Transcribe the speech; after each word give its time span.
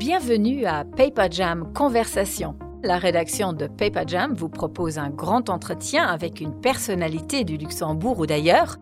Bienvenue 0.00 0.64
à 0.64 0.86
Paper 0.86 1.26
Jam 1.30 1.74
Conversation. 1.74 2.56
La 2.82 2.96
rédaction 2.96 3.52
de 3.52 3.66
Paper 3.66 4.04
Jam 4.06 4.32
vous 4.32 4.48
propose 4.48 4.96
un 4.96 5.10
grand 5.10 5.50
entretien 5.50 6.06
avec 6.06 6.40
une 6.40 6.58
personnalité 6.58 7.44
du 7.44 7.58
Luxembourg 7.58 8.18
ou 8.18 8.24
d'ailleurs. 8.24 8.78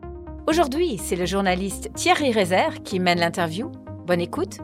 Aujourd'hui, 0.47 0.97
c'est 0.97 1.17
le 1.17 1.27
journaliste 1.27 1.93
Thierry 1.95 2.31
Rézère 2.31 2.85
qui 2.85 3.01
mène 3.01 3.19
l'interview. 3.19 3.73
Bonne 4.07 4.21
écoute. 4.21 4.59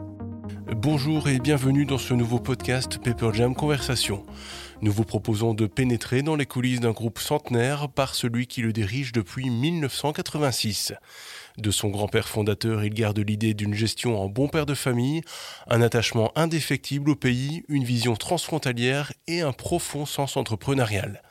Bonjour 0.77 1.27
et 1.27 1.39
bienvenue 1.39 1.85
dans 1.85 1.97
ce 1.97 2.13
nouveau 2.13 2.39
podcast 2.39 2.99
Paper 3.03 3.31
Jam 3.33 3.53
Conversation. 3.53 4.25
Nous 4.81 4.93
vous 4.93 5.03
proposons 5.03 5.53
de 5.53 5.67
pénétrer 5.67 6.21
dans 6.21 6.37
les 6.37 6.45
coulisses 6.45 6.79
d'un 6.79 6.91
groupe 6.91 7.19
centenaire 7.19 7.89
par 7.89 8.15
celui 8.15 8.47
qui 8.47 8.61
le 8.61 8.71
dirige 8.71 9.11
depuis 9.11 9.49
1986. 9.49 10.93
De 11.57 11.71
son 11.71 11.89
grand-père 11.89 12.27
fondateur, 12.27 12.83
il 12.83 12.93
garde 12.93 13.19
l'idée 13.19 13.53
d'une 13.53 13.73
gestion 13.73 14.21
en 14.21 14.27
bon 14.27 14.49
père 14.49 14.65
de 14.65 14.73
famille, 14.73 15.21
un 15.67 15.81
attachement 15.81 16.31
indéfectible 16.35 17.11
au 17.11 17.15
pays, 17.15 17.63
une 17.69 17.83
vision 17.83 18.15
transfrontalière 18.15 19.13
et 19.27 19.41
un 19.41 19.53
profond 19.53 20.05
sens 20.05 20.35
entrepreneurial. 20.35 21.21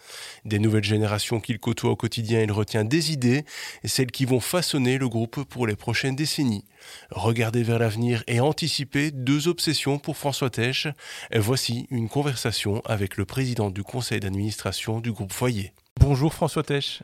Des 0.44 0.58
nouvelles 0.58 0.84
générations 0.84 1.40
qu'il 1.40 1.58
côtoie 1.58 1.90
au 1.90 1.96
quotidien, 1.96 2.40
il 2.40 2.52
retient 2.52 2.84
des 2.84 3.12
idées, 3.12 3.44
celles 3.84 4.10
qui 4.10 4.24
vont 4.24 4.40
façonner 4.40 4.98
le 4.98 5.08
groupe 5.08 5.44
pour 5.44 5.66
les 5.66 5.76
prochaines 5.76 6.16
décennies. 6.16 6.64
Regarder 7.10 7.62
vers 7.62 7.78
l'avenir 7.78 8.24
et 8.26 8.40
anticiper 8.40 9.10
deux 9.10 9.48
obsessions 9.48 9.98
pour 9.98 10.16
François 10.16 10.50
Tesch. 10.50 10.88
Voici 11.34 11.86
une 11.90 12.08
conversation 12.08 12.82
avec 12.86 13.16
le 13.16 13.24
président 13.24 13.70
du 13.70 13.82
conseil 13.82 14.20
d'administration 14.20 15.00
du 15.00 15.12
groupe 15.12 15.32
Foyer. 15.32 15.72
Bonjour 16.00 16.32
François 16.32 16.62
Tesch. 16.62 17.02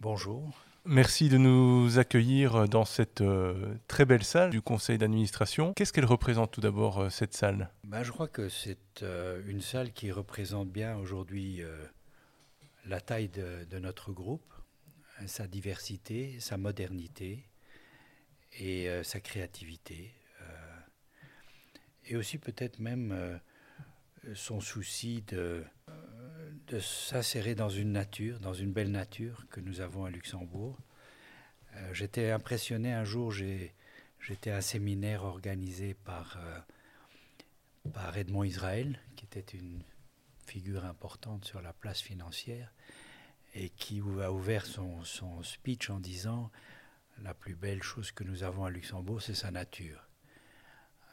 Bonjour. 0.00 0.54
Merci 0.86 1.28
de 1.28 1.36
nous 1.36 1.98
accueillir 1.98 2.66
dans 2.66 2.86
cette 2.86 3.20
euh, 3.20 3.74
très 3.86 4.06
belle 4.06 4.24
salle 4.24 4.48
du 4.48 4.62
conseil 4.62 4.96
d'administration. 4.96 5.74
Qu'est-ce 5.74 5.92
qu'elle 5.92 6.06
représente 6.06 6.52
tout 6.52 6.62
d'abord, 6.62 7.00
euh, 7.00 7.10
cette 7.10 7.34
salle? 7.34 7.70
Ben, 7.84 8.02
Je 8.02 8.10
crois 8.10 8.28
que 8.28 8.48
c'est 8.48 9.02
euh, 9.02 9.42
une 9.46 9.60
salle 9.60 9.92
qui 9.92 10.10
représente 10.10 10.70
bien 10.70 10.96
aujourd'hui 10.96 11.62
la 12.86 13.00
taille 13.02 13.28
de, 13.28 13.78
notre 13.78 14.10
groupe, 14.10 14.54
sa 15.26 15.46
diversité, 15.46 16.40
sa 16.40 16.56
modernité 16.56 17.44
et 18.58 18.88
sa 19.04 19.20
créativité. 19.20 20.14
et 22.06 22.16
aussi 22.16 22.38
peut-être 22.38 22.78
même 22.78 23.38
son 24.34 24.60
souci 24.60 25.22
de 25.28 25.62
de 26.70 26.78
s'insérer 26.78 27.56
dans 27.56 27.68
une 27.68 27.90
nature, 27.90 28.38
dans 28.38 28.54
une 28.54 28.72
belle 28.72 28.92
nature 28.92 29.44
que 29.50 29.60
nous 29.60 29.80
avons 29.80 30.04
à 30.04 30.10
Luxembourg. 30.10 30.78
Euh, 31.74 31.94
j'étais 31.94 32.30
impressionné 32.30 32.92
un 32.92 33.02
jour, 33.02 33.32
j'étais 33.32 34.50
à 34.52 34.58
un 34.58 34.60
séminaire 34.60 35.24
organisé 35.24 35.94
par, 35.94 36.38
euh, 36.38 36.60
par 37.92 38.16
Edmond 38.16 38.44
Israël, 38.44 39.00
qui 39.16 39.24
était 39.24 39.56
une 39.56 39.82
figure 40.46 40.84
importante 40.84 41.44
sur 41.44 41.60
la 41.60 41.72
place 41.72 42.00
financière, 42.00 42.72
et 43.54 43.70
qui 43.70 44.00
a 44.22 44.30
ouvert 44.30 44.64
son, 44.64 45.02
speech 45.42 45.90
en 45.90 45.98
disant 45.98 46.52
la 47.20 47.34
plus 47.34 47.56
belle 47.56 47.82
chose 47.82 48.12
que 48.12 48.22
nous 48.22 48.44
avons 48.44 48.64
à 48.64 48.70
Luxembourg, 48.70 49.20
c'est 49.20 49.34
sa 49.34 49.50
nature. 49.50 50.06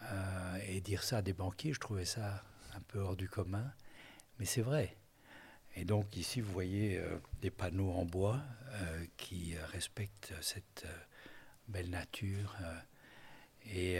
Euh, 0.03 0.59
et 0.67 0.81
dire 0.81 1.01
ça 1.01 1.17
à 1.17 1.21
des 1.23 1.33
banquiers, 1.33 1.73
je 1.73 1.79
trouvais 1.79 2.05
ça 2.05 2.43
un 2.75 2.81
peu 2.81 2.99
hors 2.99 3.15
du 3.15 3.27
commun, 3.27 3.73
mais 4.37 4.45
c'est 4.45 4.61
vrai. 4.61 4.96
Et 5.77 5.85
donc 5.85 6.17
ici, 6.17 6.41
vous 6.41 6.51
voyez 6.51 6.97
euh, 6.97 7.17
des 7.41 7.51
panneaux 7.51 7.91
en 7.91 8.03
bois 8.03 8.41
euh, 8.71 9.05
qui 9.15 9.55
euh, 9.55 9.63
respectent 9.67 10.33
cette 10.41 10.87
belle 11.67 11.91
nature 11.91 12.55
et 13.69 13.99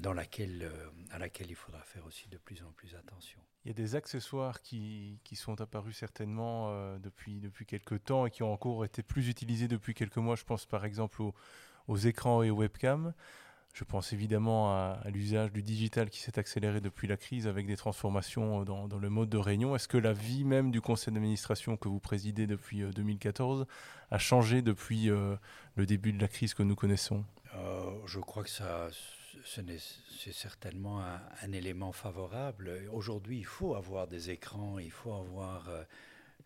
dans 0.00 0.12
laquelle, 0.12 0.68
à 1.12 1.20
laquelle 1.20 1.48
il 1.48 1.54
faudra 1.54 1.80
faire 1.82 2.04
aussi 2.04 2.28
de 2.28 2.36
plus 2.36 2.64
en 2.64 2.72
plus 2.72 2.96
attention. 2.96 3.40
Il 3.64 3.68
y 3.68 3.70
a 3.70 3.74
des 3.74 3.94
accessoires 3.94 4.60
qui, 4.60 5.20
qui 5.22 5.36
sont 5.36 5.60
apparus 5.60 5.96
certainement 5.96 6.98
depuis, 6.98 7.38
depuis 7.38 7.64
quelques 7.64 8.02
temps 8.02 8.26
et 8.26 8.32
qui 8.32 8.42
ont 8.42 8.52
encore 8.52 8.84
été 8.84 9.04
plus 9.04 9.28
utilisés 9.28 9.68
depuis 9.68 9.94
quelques 9.94 10.16
mois. 10.16 10.34
Je 10.34 10.42
pense 10.42 10.66
par 10.66 10.84
exemple 10.84 11.22
aux, 11.22 11.32
aux 11.86 11.96
écrans 11.96 12.42
et 12.42 12.50
aux 12.50 12.56
webcams. 12.56 13.14
Je 13.74 13.82
pense 13.82 14.12
évidemment 14.12 14.72
à, 14.72 15.02
l'usage 15.06 15.50
du 15.50 15.60
digital 15.60 16.08
qui 16.08 16.20
s'est 16.20 16.38
accéléré 16.38 16.80
depuis 16.80 17.08
la 17.08 17.16
crise 17.16 17.48
avec 17.48 17.66
des 17.66 17.76
transformations 17.76 18.60
euh, 18.60 18.64
dans, 18.64 18.98
le 18.98 19.10
mode 19.10 19.28
de 19.28 19.36
réunion. 19.36 19.74
Est-ce 19.74 19.88
que 19.88 19.98
la 19.98 20.12
vie 20.12 20.44
même 20.44 20.70
du 20.70 20.80
conseil 20.80 21.12
d'administration 21.12 21.76
que 21.76 21.88
vous 21.88 21.98
présidez 21.98 22.46
depuis 22.46 22.82
2014 22.82 23.62
euh, 23.62 23.64
a 24.12 24.18
changé 24.18 24.62
depuis 24.62 25.10
euh, 25.10 25.34
le 25.74 25.86
début 25.86 26.12
de 26.12 26.22
la 26.22 26.28
crise 26.28 26.54
que 26.54 26.62
nous 26.62 26.76
connaissons? 26.76 27.24
Je 28.06 28.20
crois 28.20 28.44
que 28.44 28.50
ça, 28.50 28.88
c'est 29.44 30.32
certainement 30.32 31.02
un, 31.02 31.52
élément 31.52 31.90
favorable. 31.92 32.70
Aujourd'hui, 32.92 33.38
il 33.38 33.46
faut 33.46 33.74
avoir 33.74 34.06
des 34.06 34.30
écrans, 34.30 34.78
il 34.78 34.90
faut 34.90 35.14
avoir 35.14 35.68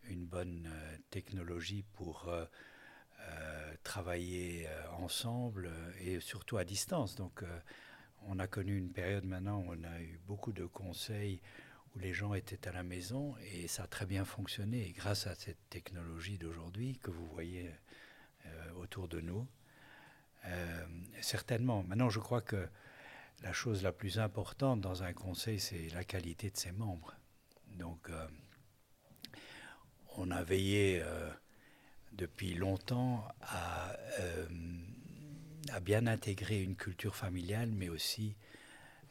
une 0.05 0.25
bonne 0.25 0.69
technologie 1.11 1.84
pour 1.94 2.31
euh, 3.28 3.75
travailler 3.83 4.66
euh, 4.69 4.89
ensemble 4.99 5.66
euh, 5.66 5.93
et 6.00 6.21
surtout 6.21 6.59
à 6.59 6.65
distance. 6.65 7.15
Donc, 7.15 7.43
on 8.27 8.39
a 8.39 8.47
connu 8.47 8.77
une 8.77 8.91
période 8.91 9.25
maintenant 9.25 9.61
où 9.61 9.72
on 9.72 9.84
a 9.84 10.00
eu 10.00 10.21
beaucoup 10.27 10.53
de 10.53 10.65
conseils 10.66 11.41
où 11.94 11.99
les 11.99 12.12
gens 12.12 12.34
étaient 12.34 12.69
à 12.69 12.72
la 12.72 12.83
maison 12.83 13.34
et 13.53 13.69
ça 13.69 13.84
a 13.84 13.87
très 13.87 14.06
bien 14.06 14.25
fonctionné. 14.25 14.88
Et 14.88 14.93
grâce 14.93 15.27
à 15.27 15.34
cette 15.34 15.69
technologie 15.71 16.38
d'aujourd'hui 16.38 16.99
que 16.99 17.11
vous 17.11 17.27
voyez 17.27 17.71
autour 18.77 19.09
de 19.09 19.21
nous, 19.21 19.47
certainement. 21.21 21.83
Maintenant, 21.83 22.11
je 22.11 22.19
crois 22.19 22.41
que 22.41 22.69
la 23.43 23.53
chose 23.53 23.83
la 23.83 23.93
plus 23.93 24.19
importante 24.19 24.81
dans 24.81 25.03
un 25.03 25.12
conseil, 25.12 25.61
c'est 25.61 25.88
la 25.94 26.05
qualité 26.05 26.50
de 26.50 26.56
ses 26.56 26.72
membres. 26.72 27.15
Donc, 27.77 28.11
on 30.17 30.31
a 30.31 30.43
veillé 30.43 31.03
depuis 32.13 32.55
longtemps 32.55 33.27
euh, 34.21 34.47
à, 35.73 35.81
bien 35.81 36.07
intégrer 36.07 36.63
une 36.63 36.77
culture 36.77 37.17
familiale, 37.17 37.71
mais 37.71 37.89
aussi 37.89 38.37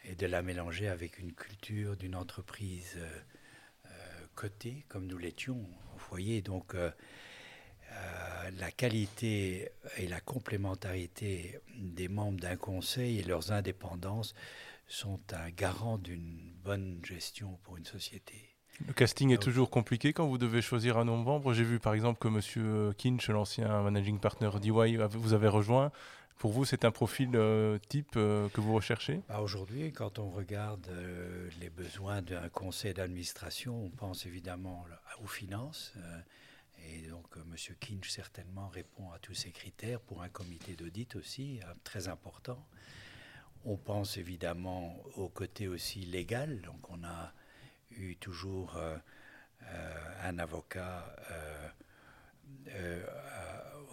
et 0.04 0.16
de 0.16 0.26
la 0.26 0.42
mélanger 0.42 0.88
avec 0.88 1.20
une 1.20 1.34
culture 1.34 1.98
d'une 1.98 2.16
entreprise 2.16 2.94
euh, 2.98 3.20
euh, 3.88 4.28
cotée, 4.36 4.86
comme 4.88 5.06
nous 5.08 5.18
l'étions 5.18 5.66
au 5.96 5.98
foyer. 5.98 6.42
Donc, 6.42 6.76
la 8.60 8.72
qualité 8.72 9.72
et 9.98 10.08
la 10.08 10.22
complémentarité 10.22 11.60
des 11.76 12.08
membres 12.08 12.40
d'un 12.40 12.56
conseil 12.56 13.20
et 13.20 13.24
leurs 13.24 13.52
indépendances 13.52 14.36
sont 14.88 15.20
un 15.34 15.50
garant 15.50 15.98
d'une 15.98 16.54
bonne 16.64 17.00
gestion 17.04 17.58
pour 17.64 17.78
une 17.78 17.86
société. 17.86 18.47
Le 18.86 18.94
casting 18.94 19.32
est 19.32 19.42
toujours 19.42 19.72
compliqué 19.72 20.14
quand 20.14 20.28
vous 20.28 20.38
devez 20.38 20.62
choisir 20.62 20.98
un 20.98 21.06
de 21.06 21.10
membre. 21.10 21.54
J'ai 21.54 21.64
vu 21.64 21.80
par 21.80 21.94
exemple 21.96 22.20
que 22.20 22.28
M. 22.28 22.94
Kinch, 22.94 23.30
l'ancien 23.30 23.82
managing 23.82 24.20
partner 24.20 24.52
d'EY, 24.62 24.98
vous 25.10 25.34
avez 25.34 25.48
rejoint. 25.48 25.92
Pour 26.38 26.52
vous, 26.52 26.66
c'est 26.66 26.86
un 26.86 26.92
profil 26.92 27.32
euh, 27.34 27.80
type 27.90 28.12
euh, 28.16 28.48
que 28.50 28.62
vous 28.62 28.76
recherchez? 28.76 29.22
Bah, 29.28 29.42
Aujourd'hui, 29.42 29.92
quand 29.92 30.20
on 30.20 30.30
regarde 30.30 30.88
euh, 30.90 31.50
les 31.60 31.72
besoins 31.72 32.22
d'un 32.22 32.48
conseil 32.50 32.94
d'administration, 32.94 33.84
on 33.84 33.90
pense 33.90 34.28
évidemment 34.28 34.86
aux 35.24 35.28
finances. 35.28 35.94
et 36.86 37.08
donc, 37.08 37.26
M. 37.38 37.56
Kinch, 37.80 38.10
certainement, 38.10 38.68
répond 38.68 39.10
à 39.12 39.18
tous 39.18 39.34
ces 39.34 39.50
critères 39.50 40.00
pour 40.00 40.22
un 40.22 40.30
comité 40.30 40.76
d'audit 40.76 41.16
aussi, 41.16 41.60
très 41.84 42.08
important. 42.08 42.64
On 43.66 43.76
pense 43.76 44.18
évidemment 44.18 44.96
au 45.16 45.30
côté 45.30 45.68
aussi 45.68 46.02
légal. 46.02 46.62
Donc, 46.62 46.88
on 46.92 47.04
a 47.04 47.34
eu 47.98 48.16
toujours 48.16 48.78
euh, 48.78 48.98
euh, 49.64 49.94
un 50.24 50.40
avocat 50.40 51.16
euh, 51.32 53.06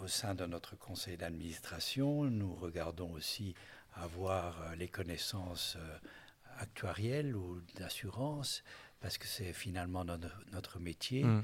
au 0.03 0.09
sein 0.09 0.35
de 0.35 0.47
notre 0.47 0.77
conseil 0.77 1.17
d'administration. 1.17 2.25
Nous 2.25 2.55
regardons 2.55 3.13
aussi 3.13 3.55
avoir 3.95 4.75
les 4.77 4.89
connaissances 4.89 5.79
actuarielles 6.59 7.35
ou 7.35 7.61
d'assurance, 7.77 8.63
parce 9.01 9.19
que 9.19 9.27
c'est 9.27 9.53
finalement 9.53 10.05
notre, 10.05 10.79
métier. 10.81 11.25
Mm. 11.25 11.43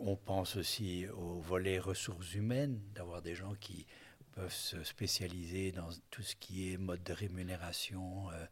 on 0.00 0.16
pense 0.16 0.56
aussi 0.56 1.06
au 1.08 1.40
volet 1.40 1.78
ressources 1.78 2.34
humaines, 2.34 2.80
d'avoir 2.94 3.22
des 3.22 3.34
gens 3.34 3.54
qui 3.54 3.86
peuvent 4.38 4.52
se 4.52 4.84
spécialiser 4.84 5.72
dans 5.72 5.88
tout 6.10 6.22
ce 6.22 6.36
qui 6.36 6.72
est 6.72 6.76
mode 6.76 7.02
de 7.02 7.12
rémunération, 7.12 8.30
euh, 8.30 8.46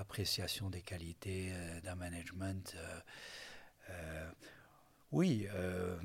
appréciation 0.00 0.70
des 0.70 0.82
qualités 0.82 1.50
euh, 1.52 1.80
d'un 1.80 1.94
management. 1.94 2.76
Euh, 3.90 4.30
oui, 5.12 5.48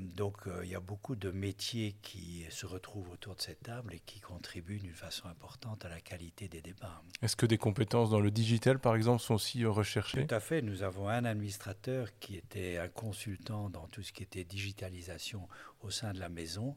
donc 0.00 0.48
il 0.64 0.68
y 0.68 0.74
a 0.74 0.80
beaucoup 0.80 1.14
de 1.14 1.30
métiers 1.30 1.94
qui 2.02 2.44
se 2.50 2.66
retrouvent 2.66 3.08
autour 3.12 3.36
de 3.36 3.40
cette 3.40 3.62
table 3.62 3.94
et 3.94 4.00
qui 4.00 4.18
contribuent 4.18 4.80
d'une 4.80 4.96
façon 4.96 5.28
importante 5.28 5.84
à 5.84 5.88
la 5.88 6.00
qualité 6.00 6.48
des 6.48 6.60
débats. 6.60 7.00
Est-ce 7.22 7.36
que 7.36 7.46
des 7.46 7.56
compétences 7.56 8.10
dans 8.10 8.18
le 8.18 8.32
digital, 8.32 8.80
par 8.80 8.96
exemple, 8.96 9.22
sont 9.22 9.34
aussi 9.34 9.64
recherchées? 9.64 10.26
Tout 10.26 10.34
à 10.34 10.40
fait. 10.40 10.60
Nous 10.60 10.82
avons 10.82 11.08
un 11.08 11.24
administrateur 11.24 12.08
qui 12.18 12.34
était 12.34 12.78
un 12.78 12.88
consultant 12.88 13.70
dans 13.70 13.86
tout 13.86 14.02
ce 14.02 14.12
qui 14.12 14.24
était 14.24 14.42
digitalisation 14.42 15.48
au 15.82 15.90
sein 15.92 16.12
de 16.12 16.18
la 16.18 16.28
maison 16.28 16.76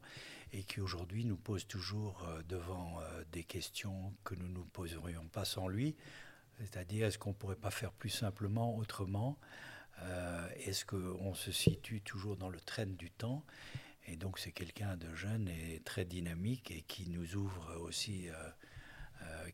et 0.52 0.64
qui 0.64 0.82
aujourd'hui 0.82 1.26
nous 1.26 1.38
pose 1.38 1.68
toujours 1.68 2.24
euh, 2.28 2.42
devant 2.48 3.00
euh, 3.00 3.24
des 3.32 3.44
questions 3.44 4.14
que 4.24 4.36
nous 4.36 4.48
ne 4.48 4.54
nous 4.54 4.66
poserions 4.66 5.28
pas 5.28 5.46
sans 5.46 5.68
lui. 5.68 5.96
C'est-à-dire, 6.60 7.08
est-ce 7.08 7.18
qu'on 7.18 7.30
ne 7.30 7.36
pourrait 7.36 7.56
pas 7.56 7.72
faire 7.72 7.92
plus 7.92 8.10
simplement, 8.10 8.76
autrement? 8.78 9.38
Est-ce 10.66 10.86
qu'on 10.86 11.34
se 11.34 11.52
situe 11.52 12.02
toujours 12.02 12.38
dans 12.38 12.50
le 12.50 12.60
train 12.60 12.86
du 12.86 13.12
temps? 13.12 13.44
Et 14.08 14.16
donc, 14.16 14.40
c'est 14.40 14.52
quelqu'un 14.52 14.96
de 14.96 15.14
jeune 15.14 15.50
et 15.50 15.82
très 15.84 16.06
dynamique 16.06 16.72
et 16.72 16.82
qui 16.82 17.10
nous 17.10 17.36
ouvre 17.36 17.76
aussi, 17.82 18.28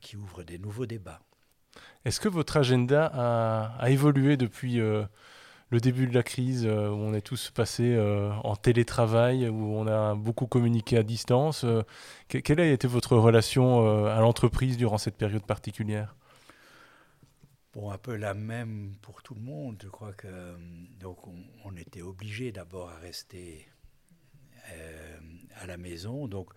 qui 0.01 0.17
ouvre 0.17 0.43
des 0.43 0.59
nouveaux 0.59 0.85
débats. 0.85 1.21
Est-ce 2.05 2.19
que 2.19 2.29
votre 2.29 2.57
agenda 2.57 3.11
a, 3.79 3.89
évolué 3.89 4.37
depuis 4.37 4.79
le 5.75 5.79
début 5.79 6.07
de 6.07 6.13
la 6.13 6.23
crise 6.23 6.65
euh, 6.65 6.89
où 6.89 6.95
on 6.95 7.13
est 7.13 7.21
tous 7.21 7.51
passés 7.51 7.95
euh, 7.95 8.31
en 8.43 8.55
télétravail, 8.55 9.49
où 9.49 9.75
on 9.75 9.87
a 9.87 10.15
beaucoup 10.15 10.47
communiqué 10.47 10.97
à 10.97 11.03
distance? 11.03 11.63
Euh, 11.63 11.83
quelle 12.27 12.59
a 12.59 12.67
été 12.67 12.87
votre 12.87 13.17
relation 13.17 14.07
à 14.07 14.19
l'entreprise 14.19 14.77
durant 14.77 14.97
cette 14.97 15.15
période 15.15 15.43
particulière? 15.43 16.15
Bon, 17.75 17.91
un 17.91 17.97
peu 17.97 18.15
la 18.15 18.33
même 18.33 18.95
pour 19.01 19.21
tout 19.21 19.35
le 19.35 19.41
monde. 19.41 19.79
Je 19.83 19.89
crois 19.89 20.13
que 20.13 20.55
donc 20.99 21.19
on, 21.63 21.75
était 21.75 22.01
obligé 22.01 22.51
d'abord 22.51 22.89
à 22.89 22.97
rester 22.97 23.67
à 25.57 25.67
la 25.67 25.77
maison. 25.77 26.27
Donc 26.27 26.51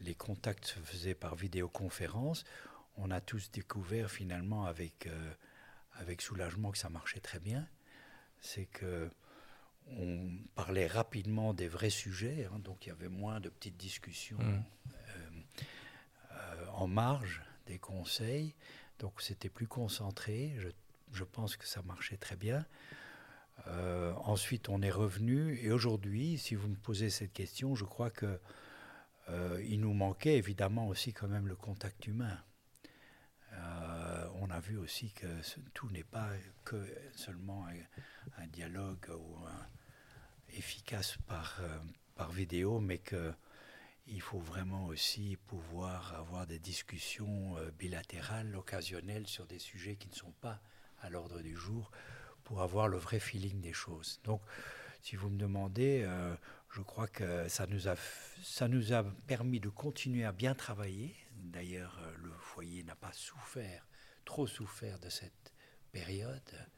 les 0.00 0.14
contacts 0.14 0.64
se 0.64 0.80
faisaient 0.80 1.14
par 1.14 1.36
vidéoconférence. 1.36 2.44
On 2.96 3.10
a 3.10 3.20
tous 3.20 3.50
découvert 3.50 4.10
finalement 4.10 4.64
avec, 4.64 5.08
avec 5.92 6.22
soulagement 6.22 6.72
que 6.72 6.78
ça 6.78 6.88
marchait 6.88 7.20
très 7.20 7.38
bien 7.38 7.68
c'est 8.40 8.66
que 8.66 9.10
on 9.88 10.30
parlait 10.56 10.88
rapidement 10.88 11.54
des 11.54 11.68
vrais 11.68 11.90
sujets, 11.90 12.48
hein, 12.52 12.58
donc 12.58 12.86
il 12.86 12.88
y 12.88 12.92
avait 12.92 13.08
moins 13.08 13.38
de 13.38 13.48
petites 13.48 13.76
discussions 13.76 14.38
mmh. 14.38 14.64
euh, 14.88 15.30
euh, 16.32 16.66
en 16.72 16.88
marge 16.88 17.42
des 17.66 17.78
conseils, 17.78 18.54
donc 18.98 19.20
c'était 19.20 19.48
plus 19.48 19.66
concentré. 19.66 20.56
Je, 21.12 21.24
pense 21.24 21.56
que 21.56 21.66
ça 21.66 21.82
marchait 21.82 22.16
très 22.16 22.36
bien. 22.36 22.64
Euh, 23.68 24.12
ensuite, 24.24 24.68
on 24.68 24.82
est 24.82 24.90
revenu, 24.90 25.58
et 25.62 25.70
aujourd'hui, 25.70 26.38
si 26.38 26.54
vous 26.54 26.68
me 26.68 26.76
posez 26.76 27.10
cette 27.10 27.32
question, 27.32 27.74
je 27.74 27.84
crois 27.84 28.10
que 28.10 28.38
il 29.64 29.80
nous 29.80 29.92
manquait 29.92 30.36
évidemment 30.36 30.86
aussi 30.86 31.12
quand 31.12 31.26
même 31.26 31.48
le 31.48 31.56
contact 31.56 32.06
humain. 32.06 32.38
on 34.34 34.48
a 34.50 34.60
vu 34.60 34.76
aussi 34.78 35.10
que 35.10 35.26
tout 35.74 35.90
n'est 35.90 36.04
pas 36.04 36.28
que 36.64 36.86
seulement 37.16 37.66
un 38.38 38.46
dialogue 38.46 39.08
ou 39.10 39.44
efficace 40.56 41.16
par, 41.26 41.58
euh, 41.60 41.78
par 42.14 42.30
vidéo, 42.30 42.80
mais 42.80 42.98
qu'il 44.06 44.20
faut 44.20 44.38
vraiment 44.38 44.86
aussi 44.86 45.36
pouvoir 45.46 46.14
avoir 46.14 46.46
des 46.46 46.58
discussions 46.58 47.56
euh, 47.58 47.70
bilatérales, 47.78 48.54
occasionnelles 48.54 49.26
sur 49.26 49.46
des 49.46 49.58
sujets 49.58 49.96
qui 49.96 50.08
ne 50.08 50.14
sont 50.14 50.32
pas 50.40 50.60
à 51.00 51.10
l'ordre 51.10 51.40
du 51.40 51.56
jour 51.56 51.90
pour 52.44 52.62
avoir 52.62 52.88
le 52.88 52.98
vrai 52.98 53.18
feeling 53.18 53.60
des 53.60 53.72
choses. 53.72 54.20
Donc, 54.24 54.40
si 55.02 55.16
vous 55.16 55.28
me 55.28 55.38
demandez, 55.38 56.02
euh, 56.04 56.34
je 56.70 56.80
crois 56.80 57.08
que 57.08 57.48
ça 57.48 57.66
nous, 57.66 57.88
a, 57.88 57.96
ça 58.42 58.68
nous 58.68 58.92
a 58.92 59.02
permis 59.26 59.60
de 59.60 59.68
continuer 59.68 60.24
à 60.24 60.32
bien 60.32 60.54
travailler. 60.54 61.16
D'ailleurs, 61.32 62.00
le 62.18 62.32
foyer 62.38 62.82
n'a 62.84 62.94
pas 62.94 63.12
souffert, 63.12 63.86
trop 64.24 64.46
souffert 64.46 64.98
de 65.00 65.08
cette 65.08 65.52
période. 65.92 66.68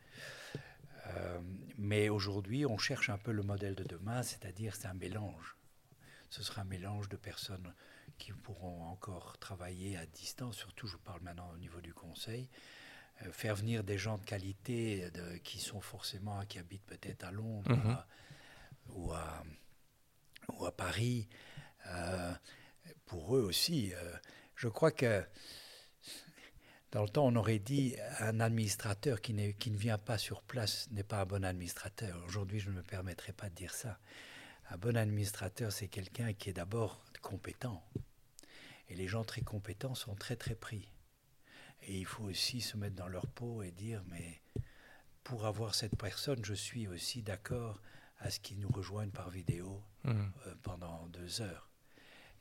Euh, 1.16 1.40
mais 1.76 2.08
aujourd'hui, 2.08 2.66
on 2.66 2.78
cherche 2.78 3.10
un 3.10 3.18
peu 3.18 3.32
le 3.32 3.42
modèle 3.42 3.74
de 3.74 3.84
demain, 3.84 4.22
c'est-à-dire 4.22 4.74
c'est 4.74 4.88
un 4.88 4.94
mélange. 4.94 5.57
Ce 6.30 6.42
sera 6.42 6.62
un 6.62 6.64
mélange 6.64 7.08
de 7.08 7.16
personnes 7.16 7.74
qui 8.18 8.32
pourront 8.32 8.84
encore 8.84 9.38
travailler 9.38 9.96
à 9.96 10.06
distance, 10.06 10.56
surtout 10.56 10.86
je 10.86 10.96
parle 10.96 11.20
maintenant 11.22 11.50
au 11.52 11.56
niveau 11.56 11.80
du 11.80 11.94
conseil, 11.94 12.48
euh, 13.22 13.32
faire 13.32 13.54
venir 13.54 13.84
des 13.84 13.98
gens 13.98 14.18
de 14.18 14.24
qualité 14.24 15.10
qui 15.44 15.60
sont 15.60 15.80
forcément, 15.80 16.44
qui 16.46 16.58
habitent 16.58 16.86
peut-être 16.86 17.24
à 17.24 17.30
Londres 17.30 17.70
mhm. 17.70 17.96
ou, 18.90 19.12
à, 19.12 19.44
ou, 20.54 20.66
à, 20.66 20.76
Paris, 20.76 21.28
euh, 21.86 22.34
pour 23.06 23.36
eux 23.36 23.42
aussi. 23.42 23.92
je 24.56 24.68
crois 24.68 24.90
que 24.90 25.24
dans 26.90 27.02
le 27.02 27.08
temps, 27.08 27.26
on 27.26 27.36
aurait 27.36 27.58
dit 27.58 27.96
un 28.18 28.40
administrateur 28.40 29.20
qui, 29.20 29.34
qui 29.54 29.70
ne 29.70 29.76
vient 29.76 29.98
pas 29.98 30.16
sur 30.16 30.42
place 30.42 30.88
n'est 30.90 31.02
pas 31.02 31.20
un 31.20 31.26
bon 31.26 31.44
administrateur. 31.44 32.22
Aujourd'hui, 32.26 32.60
je 32.60 32.70
ne 32.70 32.76
me 32.76 32.82
permettrai 32.82 33.32
pas 33.32 33.50
de 33.50 33.54
dire 33.54 33.74
ça. 33.74 33.98
Un 34.70 34.76
bon 34.76 34.96
administrateur, 34.96 35.72
c'est 35.72 35.88
quelqu'un 35.88 36.32
qui 36.32 36.50
est 36.50 36.54
d'abord 36.54 37.02
compétent. 37.22 37.82
Et 38.88 38.94
les 38.94 39.08
gens 39.08 39.24
très 39.24 39.40
compétents 39.40 39.94
sont 39.94 40.14
très 40.14 40.36
très 40.36 40.54
pris. 40.54 40.88
Et 41.82 41.98
il 41.98 42.04
faut 42.04 42.24
aussi 42.24 42.60
se 42.60 42.76
mettre 42.76 42.96
dans 42.96 43.08
leur 43.08 43.26
peau 43.26 43.62
et 43.62 43.70
dire, 43.70 44.02
mais 44.08 44.42
pour 45.24 45.46
avoir 45.46 45.74
cette 45.74 45.96
personne, 45.96 46.44
je 46.44 46.54
suis 46.54 46.86
aussi 46.88 47.22
d'accord 47.22 47.80
à 48.18 48.30
ce 48.30 48.40
qu'il 48.40 48.60
nous 48.60 48.68
rejoigne 48.68 49.10
par 49.10 49.30
vidéo 49.30 49.82
mmh. 50.04 50.10
euh, 50.10 50.54
pendant 50.62 51.06
deux 51.08 51.40
heures. 51.40 51.70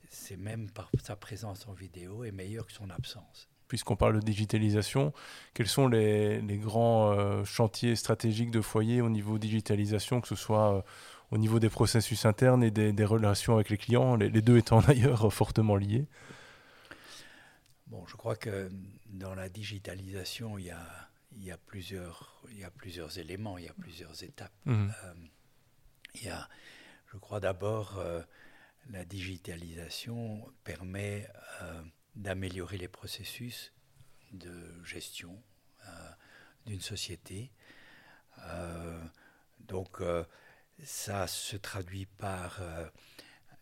C'est 0.09 0.37
même 0.37 0.69
par 0.71 0.89
sa 1.01 1.15
présence 1.15 1.67
en 1.67 1.73
vidéo 1.73 2.23
est 2.23 2.31
meilleur 2.31 2.65
que 2.65 2.73
son 2.73 2.89
absence 2.89 3.49
puisqu'on 3.67 3.95
parle 3.95 4.15
de 4.15 4.21
digitalisation, 4.21 5.13
quels 5.53 5.67
sont 5.67 5.87
les, 5.87 6.41
grands 6.61 7.11
euh, 7.11 7.43
chantiers 7.43 7.95
stratégiques 7.95 8.51
de 8.51 8.61
foyer 8.61 9.01
au 9.01 9.09
niveau 9.09 9.37
digitalisation, 9.37 10.21
que 10.21 10.27
ce 10.27 10.35
soit 10.35 10.73
euh, 10.73 10.81
au 11.31 11.37
niveau 11.37 11.59
des 11.59 11.69
processus 11.69 12.25
internes 12.25 12.63
et 12.63 12.71
des, 12.71 13.05
relations 13.05 13.55
avec 13.55 13.69
les 13.69 13.77
clients, 13.77 14.15
les, 14.15 14.29
deux 14.41 14.57
étant 14.57 14.81
d'ailleurs 14.87 15.31
fortement 15.33 15.75
liés 15.75 16.05
Bon, 17.87 18.05
je 18.05 18.15
crois 18.17 18.35
que 18.35 18.69
dans 19.05 19.33
la 19.33 19.47
digitalisation, 19.47 20.57
il 20.57 20.65
y 20.65 20.71
a, 20.71 21.09
il 21.31 21.43
y 21.45 21.51
a, 21.51 21.57
plusieurs, 21.57 22.43
il 22.49 22.59
y 22.59 22.65
a 22.65 22.69
plusieurs 22.69 23.17
éléments, 23.17 23.57
il 23.57 23.63
y 23.63 23.69
a 23.69 23.73
plusieurs 23.73 24.23
étapes. 24.23 24.51
Mmh. 24.65 24.89
Euh, 25.05 25.13
il 26.15 26.23
y 26.25 26.29
a, 26.29 26.49
je 27.13 27.17
crois 27.17 27.39
d'abord, 27.39 28.03
la 28.89 29.05
digitalisation 29.05 30.51
permet 30.65 31.29
d'améliorer 32.17 32.77
les 32.77 32.87
processus 32.87 33.71
de 34.31 34.83
gestion 34.83 35.41
euh, 35.87 36.09
d'une 36.65 36.81
société. 36.81 37.51
Euh, 38.39 39.01
donc 39.59 40.01
euh, 40.01 40.23
ça 40.83 41.27
se 41.27 41.57
traduit 41.57 42.05
par 42.05 42.61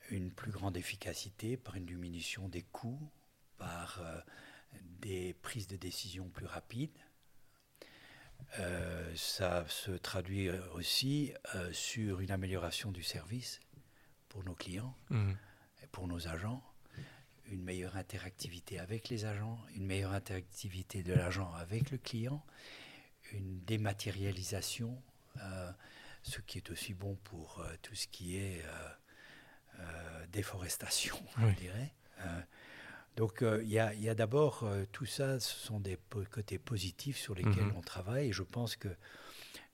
une 0.10 0.32
plus 0.32 0.52
grande 0.52 0.78
efficacité, 0.78 1.58
par 1.58 1.76
une 1.76 1.86
diminution 1.86 2.48
des 2.48 2.62
coûts, 2.62 3.10
par 3.58 4.02
des 5.02 5.34
prises 5.34 5.68
de 5.68 5.78
décision 5.78 6.30
plus 6.30 6.46
rapides. 6.46 6.98
ça 9.16 9.66
se 9.68 9.92
traduit 9.92 10.50
aussi 10.74 11.34
sur 11.72 12.20
une 12.20 12.32
amélioration 12.32 12.92
du 12.92 13.04
service 13.04 13.60
pour 14.28 14.44
nos 14.44 14.56
clients 14.56 14.96
mmh. 15.10 15.32
et 15.84 15.88
pour 15.88 16.08
nos 16.08 16.28
agents 16.28 16.62
une 17.52 17.64
meilleure 17.64 17.96
interactivité 17.96 18.80
avec 18.80 19.10
les 19.10 19.26
agents, 19.26 19.60
une 19.76 19.86
meilleure 19.86 20.14
interactivité 20.14 21.04
de 21.04 21.14
l'agent 21.14 21.52
avec 21.54 21.92
le 21.92 21.98
client, 21.98 22.44
une 23.32 23.60
dématérialisation, 23.62 25.02
euh, 25.42 25.72
ce 26.26 26.40
qui 26.42 26.58
est 26.58 26.70
aussi 26.72 26.94
bon 26.94 27.16
pour 27.24 27.60
euh, 27.60 27.76
tout 27.82 27.96
ce 27.96 28.08
qui 28.08 28.38
est 28.38 28.64
euh, 29.80 30.26
déforestation, 30.32 31.18
je 31.40 31.54
dirais. 31.56 31.94
donc 33.16 33.44
il 33.44 33.70
y 33.70 33.80
a, 33.80 34.16
d'abord 34.16 34.66
tout 34.92 35.06
ça, 35.06 35.40
ce 35.40 35.54
sont 35.54 35.80
des 35.80 35.98
côtés 36.32 36.58
positifs 36.58 37.18
sur 37.18 37.36
lesquels 37.36 37.66
mhm. 37.66 37.78
on 37.78 37.82
travaille 37.82 38.30
et 38.30 38.34
je 38.34 38.44
pense 38.44 38.76
que 38.76 38.90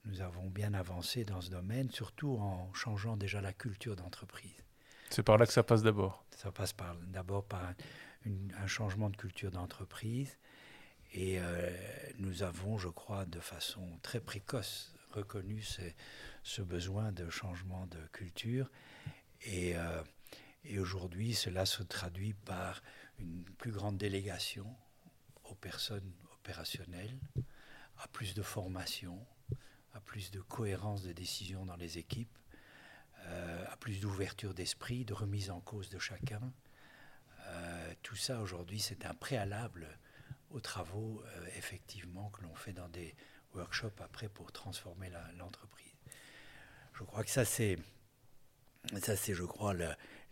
nous 0.05 0.21
avons 0.21 0.49
bien 0.49 0.73
avancé 0.73 1.23
dans 1.23 1.41
ce 1.41 1.49
domaine, 1.49 1.91
surtout 1.91 2.37
en 2.37 2.73
changeant 2.73 3.15
déjà 3.15 3.41
la 3.41 3.53
culture 3.53 3.95
d'entreprise. 3.95 4.51
C'est 5.09 5.23
par 5.23 5.37
là 5.37 5.45
que 5.45 5.53
ça 5.53 5.63
passe 5.63 5.83
d'abord. 5.83 6.23
Ça 6.35 6.51
passe 6.51 6.73
par, 6.73 6.95
d'abord 6.95 7.43
par 7.43 7.73
un, 8.25 8.67
changement 8.67 9.09
de 9.09 9.17
culture 9.17 9.51
d'entreprise. 9.51 10.37
Et 11.13 11.39
euh, 11.39 11.69
nous 12.17 12.43
avons, 12.43 12.77
je 12.77 12.87
crois, 12.87 13.25
de 13.25 13.39
façon 13.39 13.85
très 14.01 14.21
précoce 14.21 14.90
reconnu 15.11 15.63
ce 16.43 16.61
besoin 16.61 17.11
de 17.11 17.29
changement 17.29 17.87
de 17.87 17.99
culture. 18.11 18.69
Et, 19.43 19.75
euh, 19.75 20.03
et 20.63 20.79
aujourd'hui, 20.79 21.33
cela 21.33 21.65
se 21.65 21.83
traduit 21.83 22.33
par 22.33 22.81
une 23.19 23.43
plus 23.57 23.71
grande 23.71 23.97
délégation 23.97 24.75
aux 25.45 25.55
personnes 25.55 26.11
opérationnelles, 26.33 27.17
à 27.97 28.07
plus 28.07 28.33
de 28.33 28.41
formation, 28.41 29.25
à 29.93 30.01
plus 30.01 30.31
de 30.31 30.41
cohérence 30.41 31.03
de 31.03 31.11
décision 31.11 31.65
dans 31.65 31.75
les 31.75 31.97
équipes 31.97 32.37
euh, 33.25 33.65
à 33.69 33.77
plus 33.77 33.99
d'ouverture 33.99 34.53
d'esprit, 34.53 35.05
de 35.05 35.13
remise 35.13 35.51
en 35.51 35.59
cause 35.59 35.89
de 35.89 35.99
chacun. 35.99 36.41
Euh, 37.47 37.93
tout 38.01 38.15
ça 38.15 38.41
aujourd'hui, 38.41 38.79
c'est 38.79 39.05
un 39.05 39.13
préalable 39.13 39.87
aux 40.49 40.59
travaux, 40.59 41.23
effectivement, 41.55 42.29
que 42.29 42.41
l'on 42.41 42.55
fait 42.55 42.73
dans 42.73 42.89
des 42.89 43.15
workshops 43.55 44.01
après 44.01 44.29
pour 44.29 44.51
transformer 44.51 45.09
l'entreprise. 45.37 45.93
je 46.93 47.03
crois 47.03 47.23
que 47.23 47.29
ça, 47.29 47.45
c'est, 47.45 47.77
ça, 49.01 49.15
c'est, 49.15 49.33
je 49.33 49.43
crois, 49.43 49.73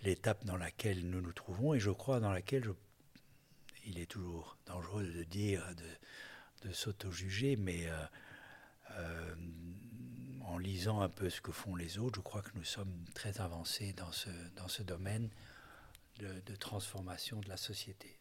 l'étape 0.04 0.46
dans 0.46 0.58
laquelle 0.58 1.10
nous 1.10 1.22
nous 1.22 1.34
trouvons 1.34 1.74
et 1.74 1.80
je 1.80 1.92
crois 1.92 2.20
dans 2.20 2.32
laquelle 2.32 2.66
il 3.86 4.00
est 4.00 4.10
toujours 4.10 4.58
dangereux 4.66 5.06
de 5.06 5.24
dire, 5.24 5.64
de, 6.64 6.72
s'auto-juger, 6.72 7.56
mais 7.56 7.88
en 10.50 10.58
lisant 10.58 11.02
un 11.02 11.10
peu 11.10 11.30
ce 11.30 11.42
que 11.42 11.52
font 11.52 11.76
les 11.76 12.00
autres, 12.00 12.18
je 12.18 12.22
crois 12.22 12.42
que 12.42 12.52
nous 12.56 12.64
sommes 12.64 13.06
très 13.14 13.40
avancés 13.40 13.94
dans 13.94 14.12
ce, 14.12 14.30
dans 14.56 14.68
ce 14.68 14.82
domaine 14.82 15.30
de, 16.18 16.56
transformation 16.56 17.40
de 17.40 17.48
la 17.48 17.58
société. 17.58 18.20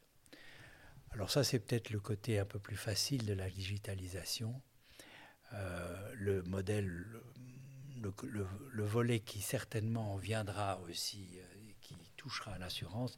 Alors 1.11 1.31
ça, 1.31 1.43
c'est 1.43 1.59
peut-être 1.59 1.91
le 1.91 2.01
côté 2.01 2.39
un 2.39 2.45
peu 2.45 2.59
plus 2.59 2.77
facile 2.77 3.25
de 3.25 3.33
la 3.33 3.51
digitalisation. 3.51 4.61
Euh, 5.55 6.13
le 6.15 6.43
modèle, 6.43 7.07
le, 8.03 8.85
volet 8.85 9.21
qui 9.21 9.41
certainement 9.41 10.17
viendra 10.17 10.79
aussi, 10.89 11.27
euh, 11.37 11.73
qui 11.81 11.97
touchera 12.17 12.53
à 12.53 12.59
l'assurance, 12.59 13.17